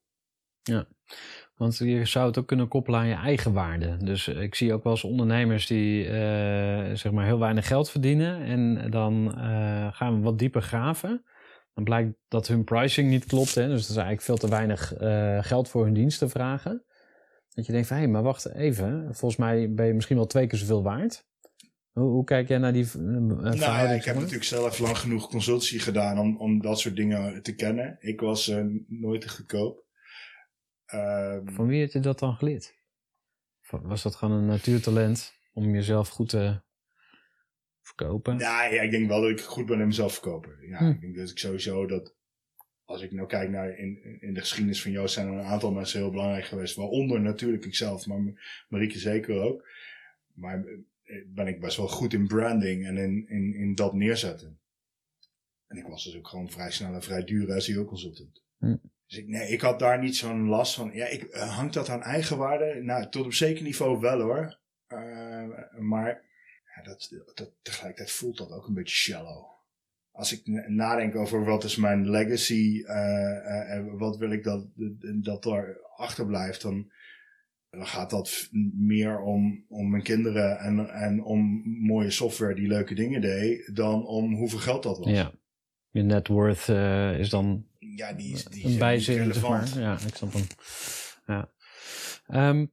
[1.56, 3.96] Want je zou het ook kunnen koppelen aan je eigen waarde.
[3.96, 8.42] Dus ik zie ook wel eens ondernemers die eh, zeg maar heel weinig geld verdienen.
[8.42, 11.24] En dan eh, gaan we wat dieper graven.
[11.74, 13.54] Dan blijkt dat hun pricing niet klopt.
[13.54, 13.68] Hè?
[13.68, 16.84] Dus dat is eigenlijk veel te weinig eh, geld voor hun diensten vragen.
[17.48, 19.14] Dat je denkt van, hé, maar wacht even.
[19.14, 21.26] Volgens mij ben je misschien wel twee keer zoveel waard.
[21.98, 23.40] Hoe, hoe kijk jij naar die verhouding?
[23.40, 27.42] Nou ja, ik heb natuurlijk zelf lang genoeg consultie gedaan om, om dat soort dingen
[27.42, 27.96] te kennen.
[28.00, 29.84] Ik was eh, nooit te goedkoop.
[30.86, 32.76] Ehm, Van wie had je dat dan geleerd?
[33.70, 36.60] Was dat gewoon een natuurtalent om jezelf goed te
[37.82, 38.36] verkopen?
[38.36, 40.56] Nou ja, ik denk wel dat ik goed ben in mezelf verkopen.
[40.60, 40.90] Ja, Hm.
[40.90, 42.16] ik denk dat ik sowieso dat...
[42.84, 45.72] Als ik nou kijk naar in, in de geschiedenis van Joost zijn er een aantal
[45.72, 46.76] mensen heel belangrijk geweest.
[46.76, 48.18] Waaronder natuurlijk ikzelf, maar
[48.68, 49.68] Marieke zeker ook.
[50.34, 50.64] Maar
[51.26, 54.60] ben ik best wel goed in branding en in, in, in dat neerzetten.
[55.66, 58.42] En ik was dus ook gewoon vrij snel en vrij duur SEO-consultant.
[58.58, 58.76] Hm.
[59.06, 60.90] Dus ik, nee, ik had daar niet zo'n last van.
[60.92, 62.82] Ja, ik, eh, hangt dat aan eigenwaarde?
[62.82, 64.58] Nou, tot op zeker niveau wel hoor.
[64.86, 66.22] Eh, maar
[66.74, 69.46] ja, dat, dat, tegelijkertijd voelt dat ook een beetje shallow.
[70.10, 74.66] Als ik na- nadenk over wat is mijn legacy eh, en wat wil ik dat,
[75.22, 76.92] dat er achterblijft, dan,
[77.70, 82.94] dan gaat dat meer om, om mijn kinderen en, en om mooie software die leuke
[82.94, 85.08] dingen deed, dan om hoeveel geld dat was.
[85.10, 85.32] Ja.
[85.90, 89.74] Je net worth eh, is dan Ja, die is, die een bijzin, zeg relevant.
[89.74, 89.82] maar.
[89.82, 90.46] Ja, ik snap hem.
[91.26, 91.50] Ja.
[92.26, 92.66] Ehm,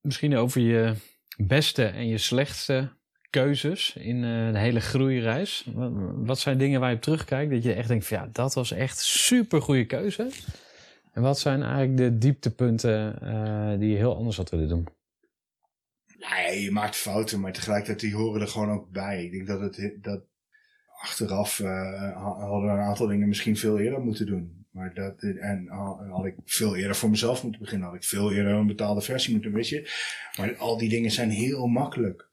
[0.00, 0.94] misschien over je
[1.36, 2.92] beste en je slechtste
[3.30, 5.66] keuzes in eh, de hele groeireis.
[5.74, 8.54] Wat, wat zijn dingen waar je op terugkijkt dat je echt denkt van ja, dat
[8.54, 10.30] was echt super goede keuze.
[11.14, 14.88] En wat zijn eigenlijk de dieptepunten eh, die je heel anders had willen doen?
[16.18, 19.24] Nee, je maakt fouten, maar tegelijkertijd die horen er gewoon ook bij.
[19.24, 20.22] Ik denk dat het dat
[21.00, 24.66] achteraf uh, hadden we een aantal dingen misschien veel eerder moeten doen.
[24.70, 25.68] Maar dat, en
[26.10, 27.86] had ik veel eerder voor mezelf moeten beginnen.
[27.86, 29.90] Had ik veel eerder een betaalde versie moeten, weet je.
[30.36, 32.28] Maar al die dingen zijn heel makkelijk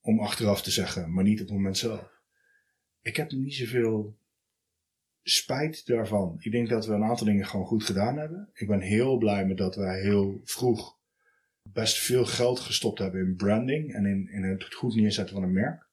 [0.00, 2.10] om achteraf te zeggen, maar niet op het moment zelf.
[3.02, 4.16] Ik heb niet zoveel
[5.22, 6.36] spijt daarvan.
[6.40, 8.50] Ik denk dat we een aantal dingen gewoon goed gedaan hebben.
[8.52, 11.00] Ik ben heel blij met dat wij heel vroeg
[11.62, 15.52] best veel geld gestopt hebben in branding en in, in het goed neerzetten van een
[15.52, 15.90] merk.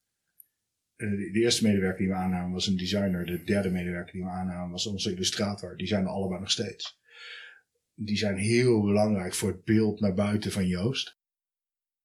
[0.95, 3.25] Eh, de eerste medewerker die we aannamen was een designer.
[3.25, 5.77] De derde medewerker die we aannamen was onze illustrator.
[5.77, 6.99] Die zijn er allebei nog steeds.
[7.93, 11.17] Die zijn heel belangrijk voor het beeld naar buiten van Joost.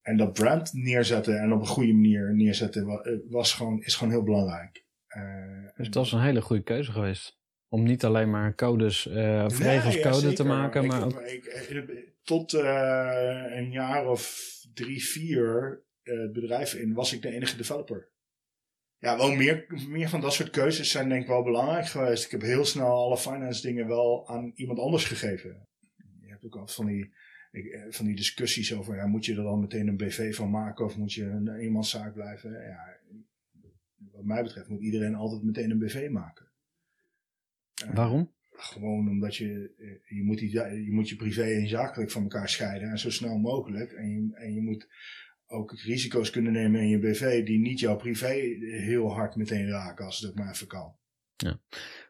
[0.00, 4.12] En dat brand neerzetten en op een goede manier neerzetten eh, was gewoon, is gewoon
[4.12, 4.84] heel belangrijk.
[5.16, 7.38] Uh, dus dat was een hele goede keuze geweest.
[7.68, 11.20] Om niet alleen maar codes, uh, of regels code te maken, maar ook...
[11.20, 17.57] Ik, tot uh, een jaar of drie, vier het bedrijf in was ik de enige
[17.57, 18.09] developer.
[18.98, 22.24] Ja, wel meer, meer van dat soort keuzes zijn denk ik wel belangrijk geweest.
[22.24, 25.68] Ik heb heel snel alle finance dingen wel aan iemand anders gegeven.
[26.20, 27.14] Je hebt ook altijd van die,
[27.90, 30.96] van die discussies over, ja, moet je er dan meteen een BV van maken of
[30.96, 32.50] moet je een eenmanszaak blijven?
[32.50, 32.93] Ja,
[34.14, 36.48] wat mij betreft moet iedereen altijd meteen een BV maken.
[37.92, 38.33] Waarom?
[38.50, 39.74] Gewoon omdat je,
[40.05, 40.50] je, moet die,
[40.85, 43.92] je moet je privé en zakelijk van elkaar scheiden en zo snel mogelijk.
[43.92, 44.88] En je, en je moet
[45.46, 50.05] ook risico's kunnen nemen in je BV die niet jouw privé heel hard meteen raken
[50.05, 50.96] als het ook maar even kan.
[51.37, 51.61] Ja,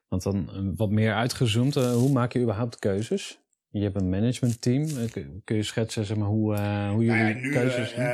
[0.09, 3.43] want dan eh, wat meer uitgezoomd, uh, hoe maak je überhaupt keuzes?
[3.69, 4.83] Je hebt een managementteam.
[4.83, 5.11] Uh,
[5.45, 8.05] kun je schetsen zeg maar, hoe, uh, hoe jullie nou ja, nu, keuzes doen?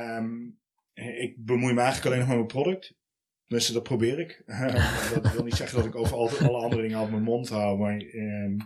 [0.00, 0.58] Um,
[0.94, 2.97] ik bemoei me eigenlijk alleen nog met mijn product.
[3.48, 4.42] Tenminste, dat probeer ik.
[5.22, 6.16] dat wil niet zeggen dat ik over
[6.48, 7.78] alle andere dingen op mijn mond hou.
[7.78, 8.56] Maar um,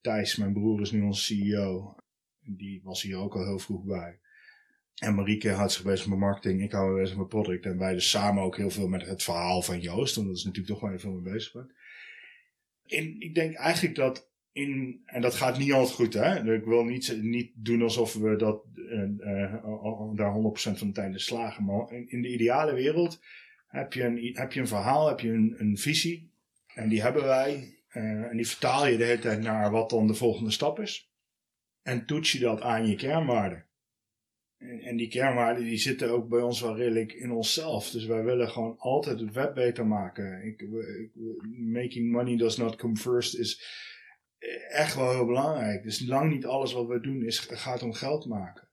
[0.00, 1.96] Thijs, mijn broer, is nu onze CEO.
[2.40, 4.18] Die was hier ook al heel vroeg bij.
[4.94, 6.62] En Marieke houdt zich bezig met marketing.
[6.62, 7.64] Ik hou me bezig met product.
[7.64, 10.14] En wij dus samen ook heel veel met het verhaal van Joost.
[10.14, 11.66] Want dat is natuurlijk toch waar je veel mee bezig
[13.18, 16.54] ik denk eigenlijk dat in, en dat gaat niet altijd goed, hè.
[16.54, 21.12] Ik wil niet, niet doen alsof we dat, uh, uh, daar 100% van de tijd
[21.12, 21.64] in slagen.
[21.64, 23.20] Maar in de ideale wereld
[23.74, 26.32] heb je een, heb je een verhaal, heb je een, een visie.
[26.74, 27.78] En die hebben wij.
[27.92, 31.10] Uh, en die vertaal je de hele tijd naar wat dan de volgende stap is.
[31.82, 33.66] En toets je dat aan je kernwaarden.
[34.58, 37.90] En, en die kernwaarden die zitten ook bij ons wel redelijk in onszelf.
[37.90, 40.46] Dus wij willen gewoon altijd het web beter maken.
[40.46, 40.68] Ik,
[41.72, 43.62] making money does not come first is
[44.68, 45.82] echt wel heel belangrijk.
[45.82, 48.68] Dus lang niet alles wat we doen is, gaat om geld maken.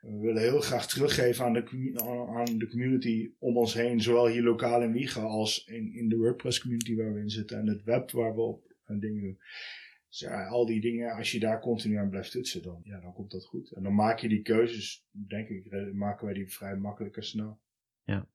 [0.00, 1.92] We willen heel graag teruggeven aan de,
[2.28, 6.16] aan de community om ons heen, zowel hier lokaal in Wiegen als in, in de
[6.16, 9.38] WordPress community waar we in zitten en het web waar we op dingen doen.
[10.08, 13.12] Dus ja, al die dingen, als je daar continu aan blijft toetsen, dan, ja, dan
[13.12, 13.72] komt dat goed.
[13.72, 17.24] En dan maak je die keuzes, denk ik, eh, maken wij die vrij makkelijk en
[17.24, 17.58] snel.
[18.04, 18.26] Ja.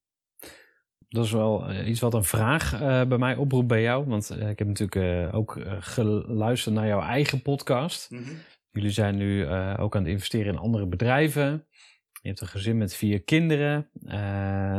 [1.10, 4.06] Dat is wel eh, iets wat een vraag uh, bij mij oproept bij jou.
[4.06, 8.12] Want uh, ik heb natuurlijk uh, ook geluisterd naar jouw eigen podcast.
[8.12, 8.38] Mm -hmm.
[8.74, 11.68] Jullie zijn nu ook aan het investeren in andere bedrijven.
[12.22, 13.90] Je hebt een gezin met vier kinderen.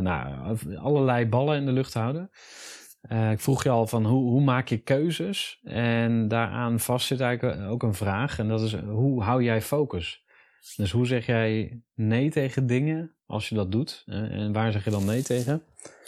[0.02, 2.30] nou, allerlei ballen in de lucht houden.
[3.12, 5.60] Uh, ik vroeg je al van hoe, hoe maak je keuzes?
[5.62, 8.38] En daaraan vast zit eigenlijk ook een vraag.
[8.38, 10.24] En dat is hoe hou jij focus?
[10.76, 14.02] Dus hoe zeg jij nee tegen dingen als je dat doet?
[14.06, 15.62] en waar zeg je dan nee tegen?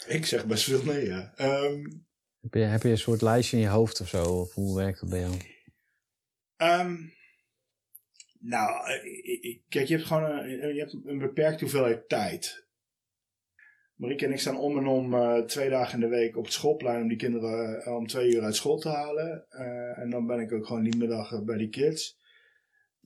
[0.07, 1.33] Ik zeg best veel nee, ja.
[1.37, 2.05] Um,
[2.41, 4.23] heb, je, heb je een soort lijstje in je hoofd of zo?
[4.23, 5.33] Of hoe werkt dat bij jou?
[6.81, 7.13] Um,
[8.39, 8.87] nou,
[9.69, 12.65] kijk, je hebt gewoon een, je hebt een beperkte hoeveelheid tijd.
[13.95, 16.53] Marieke en ik staan om en om uh, twee dagen in de week op het
[16.53, 19.49] schoolplein om die kinderen uh, om twee uur uit school te halen.
[19.95, 22.17] En dan ben ik ook gewoon die middag bij die kids.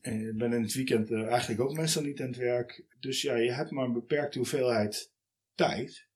[0.01, 2.85] En ik ben in het weekend eigenlijk ook meestal niet aan het werk.
[2.99, 5.11] Dus ja, je hebt maar een beperkte hoeveelheid
[5.55, 6.09] tijd.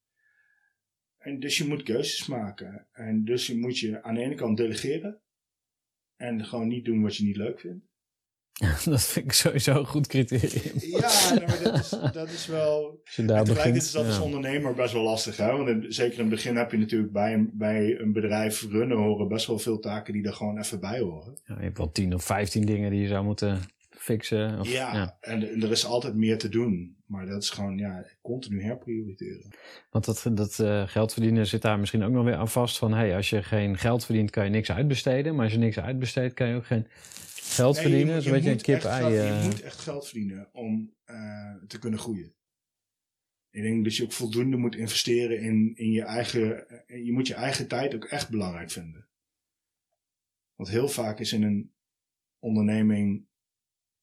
[1.17, 2.88] En dus je moet keuzes maken.
[2.91, 5.21] En dus moet je aan de ene kant delegeren.
[6.15, 7.86] En gewoon niet doen wat je niet leuk vindt.
[8.86, 10.74] dat vind ik sowieso een goed criterium.
[10.76, 13.02] Ja, nou, maar dat, is, dat is wel.
[13.06, 14.08] Als je daar begint, is dat ja.
[14.08, 15.38] als ondernemer best wel lastig.
[15.38, 15.52] Hè?
[15.52, 18.98] Want in, zeker in het begin heb je natuurlijk bij een, bij een bedrijf runnen
[18.98, 21.38] horen best wel veel taken die er gewoon even bij horen.
[21.46, 24.60] Ja, je hebt wel 10 of 15 dingen die je zou moeten fixen.
[24.60, 25.18] Of, ja, ja.
[25.22, 26.96] En, en, er is altijd meer te doen.
[27.06, 29.54] Maar dat is gewoon ja, continu herprioriteren.
[29.89, 32.77] Want dat, dat uh, geld verdienen zit daar misschien ook nog weer aan vast.
[32.77, 35.36] Van hey, als je geen geld verdient, kan je niks uitbesteden.
[35.36, 36.88] Maar als je niks uitbesteedt, kan je ook geen
[37.56, 38.23] geld verdienen.
[38.23, 39.13] Je, je, een kip-ei.
[39.13, 39.43] Je eh.
[39.43, 42.33] moet echt geld verdienen om uh, te kunnen groeien.
[43.49, 46.65] Ik denk dat je ook voldoende moet investeren in, in je eigen.
[46.87, 49.08] Je moet je eigen tijd ook echt belangrijk vinden.
[50.56, 51.73] Want heel vaak is in een
[52.39, 53.27] onderneming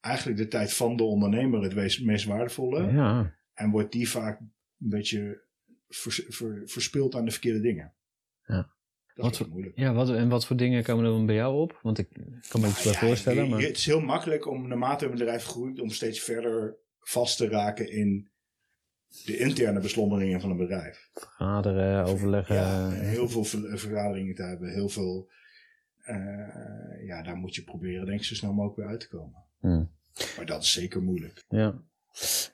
[0.00, 2.92] eigenlijk de tijd van de ondernemer het meest waardevolle.
[2.92, 3.34] Ja.
[3.52, 4.52] En wordt die vaak een
[4.88, 5.44] beetje
[5.88, 7.94] vers, ver, verspild aan de verkeerde dingen.
[8.46, 8.70] Ja.
[9.14, 9.78] Dat Wat is moeilijk.
[9.78, 11.78] Ja, wat, en wat voor dingen komen er dan bij jou op?
[11.82, 12.08] Want ik
[12.48, 13.48] kan me iets bij Ja, voorstellen.
[13.48, 13.60] Maar...
[13.60, 17.90] Het is heel makkelijk om naarmate een bedrijf groeit om steeds verder vast te raken
[17.92, 18.30] in
[19.24, 21.08] de interne beslommeringen van een bedrijf.
[21.14, 22.54] vergaderen, overleggen.
[22.54, 25.30] Ja, heel veel ver- vergaderingen te hebben, heel veel.
[26.02, 29.44] eh, ja, daar moet je proberen, denk ik, zo snel mogelijk weer uit te komen.
[29.60, 29.90] Hmm.
[30.36, 31.44] Maar dat is zeker moeilijk.
[31.48, 31.82] Ja.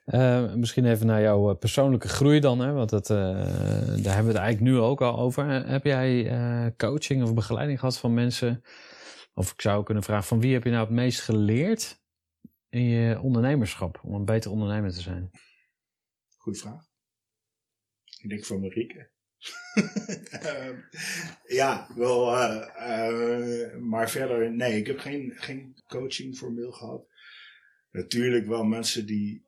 [0.05, 2.73] Eh, misschien even naar jouw eh, persoonlijke groei dan, hè?
[2.73, 5.67] want dat, eh, daar hebben we het eigenlijk nu ook al over.
[5.67, 8.63] Heb jij coaching of begeleiding gehad van mensen?
[9.35, 12.01] Of ik zou kunnen vragen, van wie heb je nou het meest geleerd
[12.69, 15.31] in je ondernemerschap om een beter ondernemer te zijn?
[16.37, 16.87] Goeie vraag.
[18.21, 19.11] Ik denk voor Marieke.
[20.31, 20.77] Ehm,
[21.47, 22.25] ja, wel.
[23.81, 27.07] maar verder, nee, ik heb geen, geen coaching formeel gehad.
[27.91, 29.48] Natuurlijk wel mensen die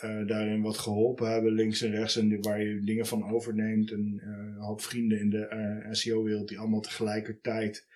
[0.00, 3.90] eh, daarin wat geholpen hebben, links en rechts, en waar je dingen van overneemt.
[3.90, 7.88] En eh, een hoop vrienden in de eh, SEO-wereld die allemaal tegelijkertijd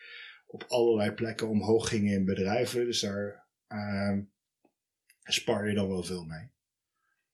[0.47, 2.85] op allerlei plekken omhoog gingen in bedrijven.
[2.85, 4.21] Dus daar ehm
[5.25, 6.49] spar je dan wel veel mee.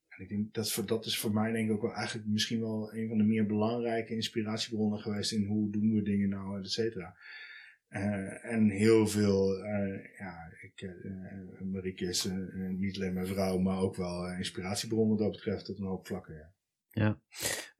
[0.09, 2.95] En ik denk dat, dat is voor mij denk ik ook wel eigenlijk misschien wel
[2.95, 7.17] een van de meer belangrijke inspiratiebronnen geweest in hoe doen we dingen nou, et cetera.
[7.91, 12.29] Eh, en heel veel, eh, ja, ik, eh, Marieke is
[12.79, 16.35] niet alleen mijn vrouw, maar ook wel inspiratiebron wat dat betreft op een hoop vlakken.
[16.35, 16.49] Ja.
[16.91, 17.19] Ja.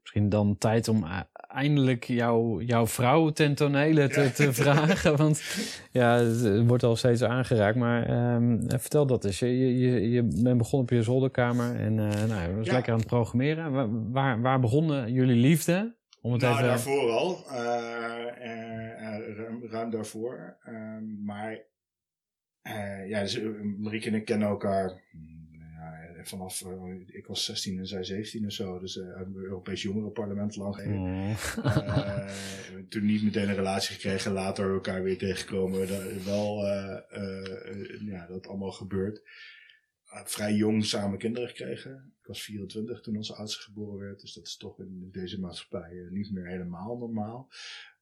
[0.01, 4.29] Misschien dan tijd om eindelijk jouw, jouw vrouw ten tonele te, Ja.
[4.29, 5.17] te vragen.
[5.23, 5.41] Want
[5.91, 7.77] ja, het wordt al steeds aangeraakt.
[7.77, 9.39] Maar ehm, vertel dat eens.
[9.39, 12.73] Je, je, je bent begonnen op je zolderkamer en nou, je was Ja.
[12.73, 14.11] lekker aan het programmeren.
[14.11, 15.95] Waar, waar begonnen jullie liefde?
[16.21, 16.67] Om het Nou, even...
[16.67, 17.45] daarvoor al.
[17.49, 20.57] eh, eh, eh, ruim, ruim daarvoor.
[20.63, 21.59] Ehm, maar
[23.07, 23.39] ja, dus,
[23.77, 25.49] Marieke en ik kennen elkaar mm,
[26.15, 26.63] ja, vanaf,
[27.07, 28.79] ik was 16 en zij 17 of zo.
[28.79, 30.99] Dus eh het Europees Jongerenparlement lang geleden.
[30.99, 31.29] Oh.
[32.71, 35.87] Eh, toen niet meteen een relatie gekregen, later elkaar weer tegengekomen.
[35.87, 36.65] Dat, wel,
[38.05, 39.21] ja, dat allemaal gebeurd.
[40.11, 42.13] Eh, vrij jong samen kinderen gekregen.
[42.31, 44.21] Was 24 toen onze oudste geboren werd.
[44.21, 47.49] Dus dat is toch in deze maatschappij eh, niet meer helemaal normaal.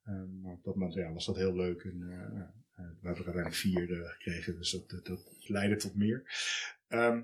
[0.09, 1.83] Eh, maar op dat moment ja, was dat heel leuk.
[1.83, 6.23] En, eh, eh, we hebben er uiteindelijk vier gekregen, dus dat, dat, leidde tot meer.
[6.87, 7.21] Ehm,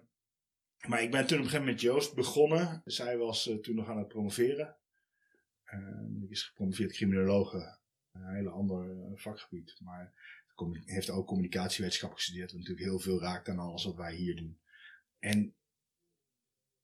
[0.88, 2.82] maar ik ben toen op een gegeven moment met Joost begonnen.
[2.86, 4.76] Zij was toen nog aan het promoveren.
[5.74, 7.78] Uh, ik is gepromoveerd criminologe.
[8.12, 9.78] Een hele ander vakgebied.
[9.80, 10.14] Maar
[10.86, 12.52] heeft ook communicatiewetenschap gestudeerd.
[12.52, 14.60] Wat natuurlijk heel veel raakt aan alles wat wij hier doen.
[15.20, 15.56] En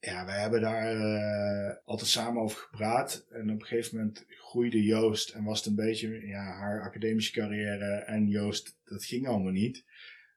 [0.02, 3.26] ja, wij hebben daar eh, altijd samen over gepraat.
[3.30, 5.30] En op een gegeven moment groeide Joost.
[5.30, 7.94] En was het een beetje ja, haar academische carrière.
[7.94, 9.86] En Joost, dat ging allemaal niet.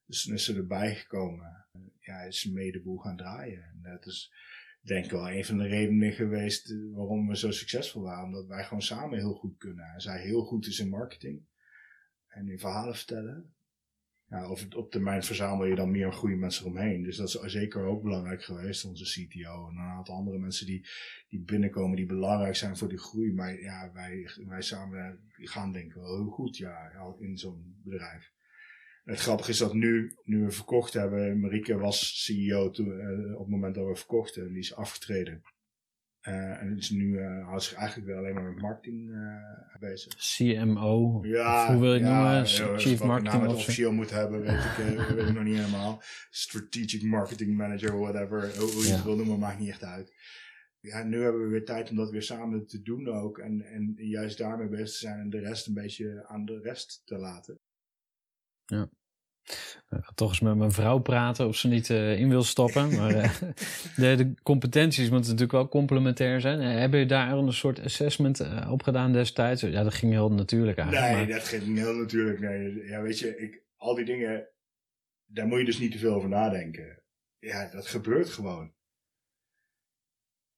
[0.07, 1.67] Dus toen is ze erbij gekomen.
[2.01, 3.62] Ja, is mee de boel gaan draaien.
[3.62, 4.33] En dat is
[4.81, 8.25] denk ik wel een van de redenen geweest waarom we zo succesvol waren.
[8.25, 9.85] Omdat wij gewoon samen heel goed kunnen.
[9.85, 11.43] En zij heel goed is in marketing.
[12.27, 13.54] En in verhalen vertellen.
[14.43, 17.03] Of op termijn verzamel je dan meer goede mensen omheen.
[17.03, 18.85] Dus dat is zeker ook belangrijk geweest.
[18.85, 20.87] Onze CTO en een aantal andere mensen die,
[21.28, 23.32] die binnenkomen die belangrijk zijn voor die groei.
[23.32, 28.32] Maar ja, wij, wij samen gaan denk ik wel heel goed ja, in zo'n bedrijf.
[29.05, 33.39] Het grappige is dat nu, nu we verkocht hebben, Marieke was CEO toen, eh, op
[33.39, 34.47] het moment dat we verkochten.
[34.47, 35.43] En die is afgetreden.
[36.25, 40.14] Eh, en is nu uh, houdt zich eigenlijk wel alleen maar met marketing uh, bezig.
[40.14, 42.72] CMO, Ja, of hoe wil je het ja, noemen?
[42.72, 43.57] ja, Chief Marketing Officer.
[43.59, 46.03] officieel moet hebben, weet ik, uh, weet ik nog niet helemaal.
[46.31, 48.57] Strategic Marketing Manager, whatever.
[48.59, 48.95] Hoe, hoe je Ja.
[48.95, 50.12] het wil noemen, maakt niet echt uit.
[50.81, 53.39] Ja, nu hebben we weer tijd om dat weer samen te doen ook.
[53.39, 57.03] En, en juist daarmee bezig te zijn en de rest een beetje aan de rest
[57.05, 57.59] te laten.
[59.99, 62.97] Ik ga toch eens met mijn vrouw praten of ze niet eh, in wil stappen.
[62.97, 63.31] Maar eh,
[63.97, 66.61] de, de competenties moeten natuurlijk wel complementair zijn.
[66.61, 69.61] Eh, hebben je daar een soort assessment eh, op gedaan destijds?
[69.63, 71.13] Ja, dat ging heel natuurlijk eigenlijk.
[71.13, 72.41] Nee, maar- dat ging heel natuurlijk.
[72.41, 72.85] Nee.
[72.85, 74.47] Ja, weet je, ik, al die dingen,
[75.27, 77.03] daar moet je dus niet te veel over nadenken.
[77.39, 78.73] Ja, dat gebeurt gewoon.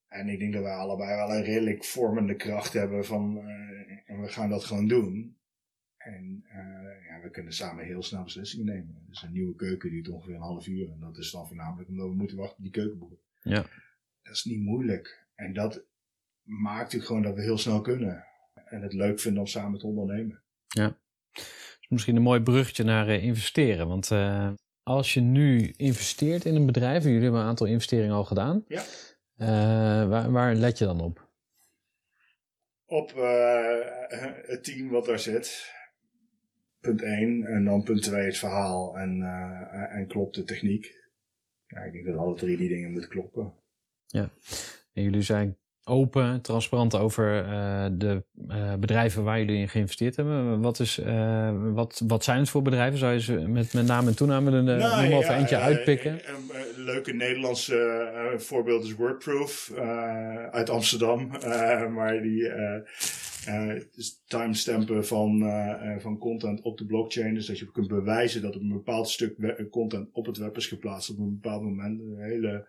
[0.08, 4.20] En ik denk dat wij allebei wel een redelijk vormende kracht hebben van, eh, en
[4.20, 5.36] we gaan dat gewoon doen.
[6.06, 9.04] En eh, ja, we kunnen samen heel snel beslissingen nemen.
[9.08, 10.90] Dus een nieuwe keuken duurt ongeveer een half uur.
[10.90, 13.18] En dat is dan voornamelijk omdat we moeten wachten op die keukenboer.
[13.40, 13.66] Ja.
[14.22, 15.26] Dat is niet moeilijk.
[15.34, 15.84] En dat
[16.42, 18.24] maakt natuurlijk gewoon dat we heel snel kunnen.
[18.64, 20.42] En het leuk vinden om samen te ondernemen.
[21.80, 23.88] is misschien een mooi bruggetje naar eh, investeren.
[23.88, 24.52] Want eh,
[24.82, 28.64] als je nu investeert in een bedrijf, en jullie hebben een aantal investeringen al gedaan.
[28.68, 28.84] Ja.
[30.06, 31.24] waar, waar let je dan op?
[32.88, 33.12] op
[34.46, 35.74] het team wat daar zit.
[36.86, 37.44] Punt 1.
[37.44, 40.94] En dan punt 2 het verhaal en, eh, en klopt de techniek.
[41.66, 43.52] Ja, ik denk dat alle drie die dingen moeten kloppen.
[44.92, 45.56] En jullie zijn
[45.88, 50.60] open, transparant over eh, de eh, bedrijven waar jullie in geïnvesteerd hebben.
[50.60, 51.00] Wat, is,
[51.72, 52.98] wat, wat zijn het voor bedrijven?
[52.98, 56.12] Zou je ze met, met naam en toename Nou, maar of ja, eentje eh, uitpikken?
[56.12, 59.72] Een leuke Nederlandse voorbeeld is Wordproof
[60.50, 61.28] uit Amsterdam.
[61.94, 62.50] Maar die
[63.92, 67.34] dus timestampen van, eh, eh, van content op de blockchain.
[67.34, 71.10] Dus dat je kunt bewijzen dat een bepaald stuk content op het web is geplaatst
[71.10, 72.00] op een bepaald moment.
[72.00, 72.68] Een hele,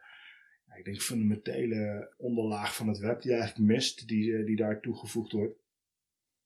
[0.77, 4.81] ik denk fundamentele onderlaag van het web die je eigenlijk mist, die, eh, die daar
[4.81, 5.55] toegevoegd wordt.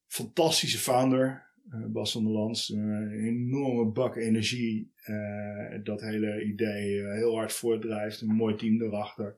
[0.08, 1.50] Fantastische founder.
[1.70, 7.36] eh, Bas van der Lans, een enorme bak energie eh, dat hele idee eh, heel
[7.36, 8.22] hard voortdrijft.
[8.22, 9.38] Een mooi team erachter.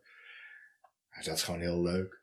[1.23, 2.22] Dat is gewoon heel leuk.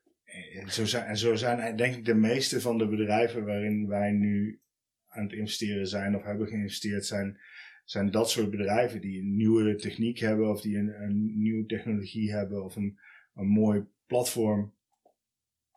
[0.54, 4.10] En zo zijn, en zo zijn denk ik de meeste van de bedrijven waarin wij
[4.10, 4.60] nu
[5.08, 7.40] aan het investeren zijn of hebben geïnvesteerd zijn,
[7.84, 12.32] zijn dat soort bedrijven die een nieuwe techniek hebben of die een, een nieuwe technologie
[12.32, 12.98] hebben of een,
[13.34, 14.74] een mooi platform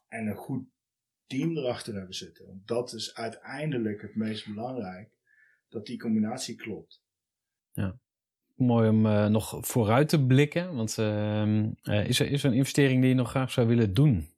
[0.08, 0.66] en een goed
[1.28, 2.45] team erachter hebben zitten.
[2.45, 5.10] Want dat is uiteindelijk het meest belangrijk,
[5.70, 7.01] dat die combinatie klopt.
[8.56, 10.76] Mooi om eh, nog vooruit te blikken.
[10.76, 13.93] Want ehm, eh, is, er, is er een investering die je nog graag zou willen
[13.93, 14.33] doen?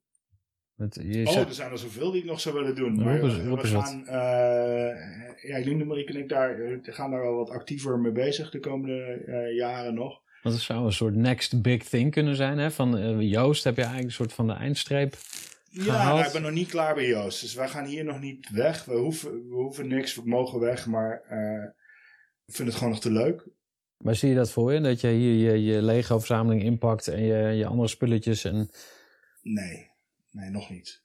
[0.76, 2.94] Je Oh, er zijn er zoveel die ik nog zou willen doen.
[3.04, 7.22] Maar roep eens- we- roep gaan, eh, ja, Marieke en ik, daar, eh, gaan daar
[7.22, 10.20] wel wat actiever mee bezig de komende eh, jaren nog.
[10.42, 12.58] Want het zou een soort next big thing kunnen zijn.
[12.58, 12.70] Hè?
[12.70, 15.14] Van Joost heb je eigenlijk een soort van de eindstreep.
[15.70, 16.14] Ja, Gehaald.
[16.14, 17.40] nou, ik ben nog niet klaar bij Joost.
[17.40, 18.84] Dus wij gaan hier nog niet weg.
[18.84, 20.86] We hoeven, we hoeven niks, we mogen weg.
[20.86, 21.64] Maar eh,
[22.46, 23.48] ik vind het gewoon nog te leuk.
[23.96, 24.80] Waar zie je dat voor je?
[24.80, 28.44] Dat je hier je, je Lego-verzameling inpakt en je, je andere spulletjes.
[28.44, 28.70] En...
[29.42, 29.90] Nee,
[30.36, 31.02] nee, nog niet.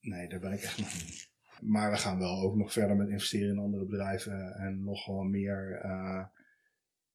[0.00, 1.28] Nee, daar ben ik echt nog niet.
[1.60, 4.54] Maar we gaan wel ook nog verder met investeren in andere bedrijven.
[4.54, 6.24] En nog wel meer eh,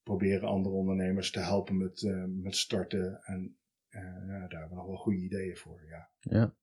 [0.04, 3.20] proberen andere ondernemers te helpen met, eh, met starten.
[3.24, 3.58] En
[3.90, 6.10] eh, ja, daar hebben we nog wel goede ideeën voor, ja.
[6.20, 6.56] Ja.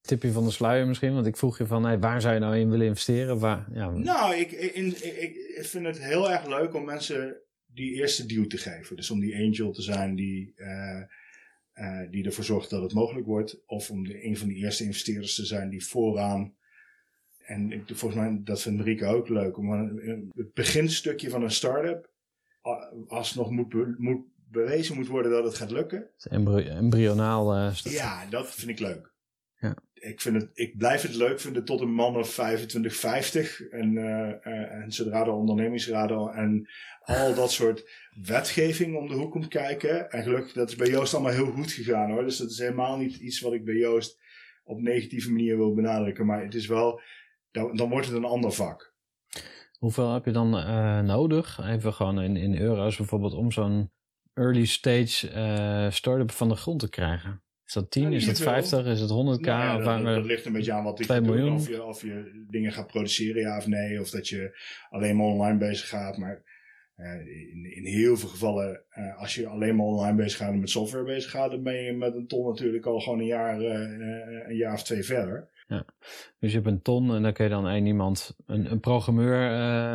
[0.00, 2.56] Tipje van de sluier misschien, want ik vroeg je van hey, waar zou je nou
[2.58, 3.38] in willen investeren?
[3.38, 7.36] Waar, ja, Nou, ik, ik, ik, ik- ik vind het heel erg leuk om mensen
[7.66, 8.96] die eerste duw te geven.
[8.96, 10.54] Dus om die angel te zijn die,
[11.78, 13.62] eh, die ervoor zorgt dat het mogelijk wordt.
[13.66, 16.54] Of om de, een van de eerste investeerders te zijn die vooraan.
[17.38, 19.56] En ik, volgens mij, dat vindt Marieke ook leuk.
[19.58, 22.10] Om een, het beginstukje van een start-up,
[23.06, 26.10] als nog moet, be- moet bewezen moet worden dat het gaat lukken.
[26.16, 27.70] het embry- embryonaal.
[27.72, 29.12] st- Ja, dat vind ik leuk.
[30.08, 33.60] Ik, vind het, ik blijf het leuk vinden tot een man of 25, 50.
[33.60, 36.68] En, eh, eh, en zodra de ondernemingsraden en
[37.00, 37.90] al dat soort
[38.22, 40.10] wetgeving om de hoek komt kijken.
[40.10, 42.24] En gelukkig, dat is bij Joost allemaal heel goed gegaan hoor.
[42.24, 44.20] Dus dat is helemaal niet iets wat ik bij Joost
[44.64, 46.26] op negatieve manier wil benadrukken.
[46.26, 47.00] Maar het is wel,
[47.50, 48.94] dan, dan wordt het een ander vak.
[49.78, 51.60] Hoeveel heb je dan eh, nodig?
[51.62, 53.90] Even gewoon in, in euro's bijvoorbeeld om zo'n
[54.34, 57.42] early stage start-up van de grond te krijgen.
[57.68, 58.02] Is dat 10?
[58.02, 58.52] Ja, is dat niet veel.
[58.52, 58.86] 50?
[58.86, 59.14] Is het 100k?
[59.14, 61.50] Nou ja, dat, dat ligt een beetje aan wat ik 2 doe.
[61.50, 64.00] Of je, of je dingen gaat produceren, ja of nee.
[64.00, 64.58] Of dat je
[64.90, 66.16] alleen maar online bezig gaat.
[66.16, 66.42] Maar
[66.98, 67.14] eh,
[67.50, 70.70] in, in heel veel gevallen, eh, als je alleen maar online bezig gaat en met
[70.70, 74.48] software bezig gaat, dan ben je met een ton natuurlijk al gewoon een jaar, eh,
[74.48, 75.48] een jaar of twee verder.
[76.38, 79.40] Dus je hebt een ton en dan kun je dan één iemand, een, een programmeur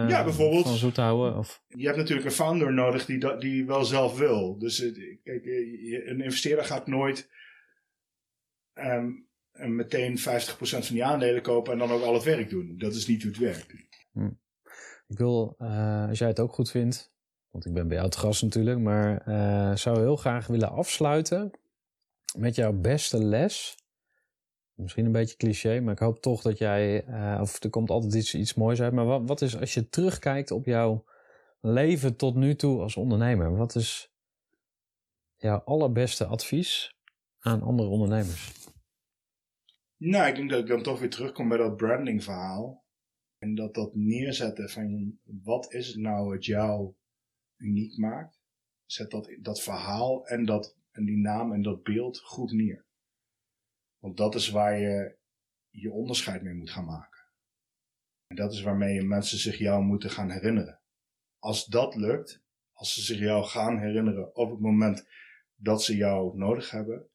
[0.10, 0.64] Ja, bijvoorbeeld.
[0.64, 1.38] van zoet houden.
[1.38, 4.58] Of, Je hebt natuurlijk een founder nodig die, dat, die wel zelf wil.
[4.58, 4.92] Dus
[5.24, 5.46] kijk,
[6.06, 7.30] een investeerder gaat nooit
[8.74, 9.10] ehm,
[9.52, 12.78] eh, meteen 50% van die aandelen kopen en dan ook al het werk doen.
[12.78, 13.74] Dat is niet hoe het werkt.
[15.08, 17.14] ik wil, eh, als jij het ook goed vindt,
[17.54, 21.52] want ik ben bij jou gast natuurlijk, maar eh, zou heel graag willen afsluiten
[22.38, 23.78] met jouw beste les.
[24.74, 28.14] Misschien een beetje cliché, maar ik hoop toch dat jij, eh, of er komt altijd
[28.14, 31.06] iets, iets moois uit, maar wat, wat is als je terugkijkt op jouw
[31.62, 33.56] leven tot nu toe als ondernemer?
[33.56, 34.12] Wat is
[35.36, 36.96] jouw allerbeste advies
[37.40, 38.52] aan andere ondernemers?
[40.06, 42.86] Nou, ik denk dat ik dan toch weer terugkom bij dat branding verhaal.
[43.38, 46.94] En dat dat neerzetten van wat is het nou wat jou
[47.58, 48.42] uniek maakt.
[48.86, 52.86] Zet dat, dat verhaal en, dat, en die naam en dat beeld goed neer.
[53.98, 55.18] Want dat is waar je
[55.70, 57.22] je onderscheid mee moet gaan maken.
[58.28, 60.82] En dat is waarmee mensen zich jou moeten gaan herinneren.
[61.40, 65.08] Als dat lukt, als ze zich jou gaan herinneren op het moment
[65.56, 67.10] dat ze jou nodig hebben,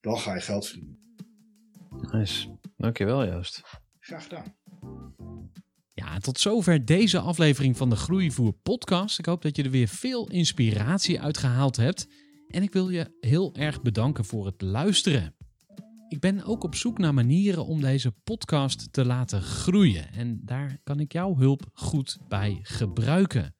[0.00, 1.00] dan ga je geld verdienen.
[1.90, 2.48] Nice.
[2.76, 3.62] Dankjewel Joost.
[3.98, 4.54] Graag gedaan.
[5.94, 9.18] Ja, tot zover deze aflevering van de Groeivoer podcast.
[9.18, 12.08] Ik hoop dat je er weer veel inspiratie uit gehaald hebt.
[12.48, 15.34] En ik wil je heel erg bedanken voor het luisteren.
[16.08, 20.12] Ik ben ook op zoek naar manieren om deze podcast te laten groeien.
[20.12, 23.54] En daar kan ik jouw hulp goed bij gebruiken.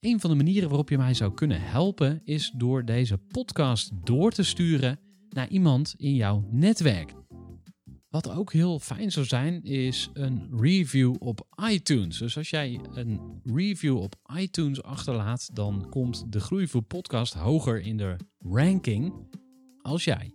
[0.00, 4.30] Een van de manieren waarop je mij zou kunnen helpen is door deze podcast door
[4.30, 7.14] te sturen naar iemand in jouw netwerk.
[8.16, 12.18] Wat ook heel fijn zou zijn, is een review op iTunes.
[12.18, 17.96] Dus als jij een review op iTunes achterlaat, dan komt de Groeivoer podcast hoger in
[17.96, 19.12] de ranking.
[19.82, 20.34] Als jij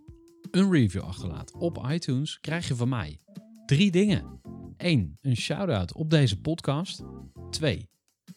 [0.50, 3.20] een review achterlaat op iTunes, krijg je van mij
[3.66, 4.40] drie dingen.
[4.76, 5.18] 1.
[5.20, 7.02] Een shout-out op deze podcast.
[7.50, 7.88] 2.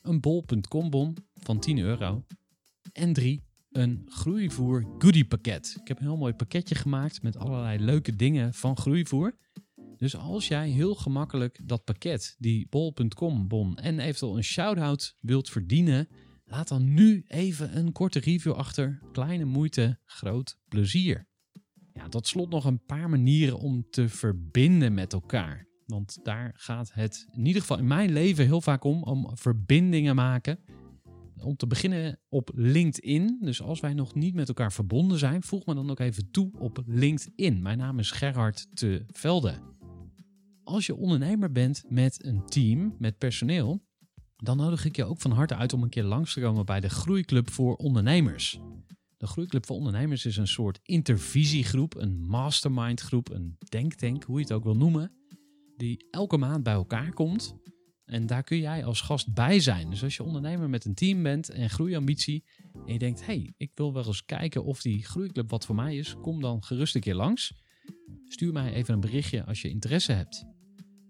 [0.02, 2.26] Een bol.com bon van 10 euro.
[2.92, 3.44] En 3
[3.76, 5.78] een groeivoer goodie pakket.
[5.82, 9.38] Ik heb een heel mooi pakketje gemaakt met allerlei leuke dingen van groeivoer.
[9.98, 15.50] Dus als jij heel gemakkelijk dat pakket, die bol.com bon en eventueel een shout-out wilt
[15.50, 16.08] verdienen,
[16.46, 19.00] laat dan nu even een korte review achter.
[19.12, 21.28] Kleine moeite, groot plezier.
[21.94, 25.68] Ja, tot slot nog een paar manieren om te verbinden met elkaar.
[25.86, 30.16] Want daar gaat het in ieder geval in mijn leven heel vaak om, om verbindingen
[30.16, 30.60] maken
[31.42, 33.38] om te beginnen op LinkedIn.
[33.42, 36.52] Dus als wij nog niet met elkaar verbonden zijn, voeg me dan ook even toe
[36.60, 37.62] op LinkedIn.
[37.62, 39.60] Mijn naam is Gerhard te Velde.
[40.64, 43.84] Als je ondernemer bent met een team, met personeel,
[44.36, 46.80] dan nodig ik je ook van harte uit om een keer langs te komen bij
[46.80, 48.60] de Groeiclub voor Ondernemers.
[49.18, 54.52] De Groeiclub voor Ondernemers is een soort intervisiegroep, een mastermindgroep, een denktank, hoe je het
[54.52, 55.12] ook wil noemen,
[55.78, 57.56] die elke maand bij elkaar komt
[58.06, 59.90] en daar kun jij als gast bij zijn.
[59.90, 62.44] Dus als je ondernemer met een team bent en groeiambitie
[62.86, 65.98] en je denkt, hey, ik wil wel eens kijken of die groeiclub wat voor mij
[65.98, 67.54] is, kom dan gerust een keer langs.
[68.28, 70.46] Stuur mij even een berichtje als je interesse hebt.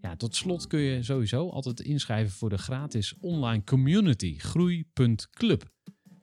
[0.01, 5.73] Ja, tot slot kun je sowieso altijd inschrijven voor de gratis online community groei.club.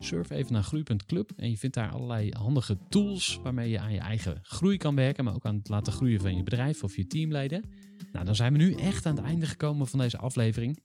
[0.02, 3.98] Surf even naar groei.club en je vindt daar allerlei handige tools waarmee je aan je
[3.98, 7.06] eigen groei kan werken, maar ook aan het laten groeien van je bedrijf of je
[7.06, 7.64] teamleden.
[8.12, 10.78] Nou, dan zijn we nu echt aan het einde gekomen van deze aflevering.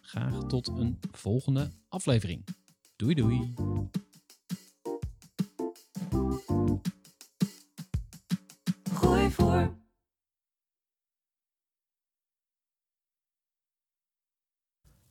[0.00, 2.44] Graag tot een volgende aflevering.
[2.96, 3.54] Doei doei.
[9.30, 9.76] Voor.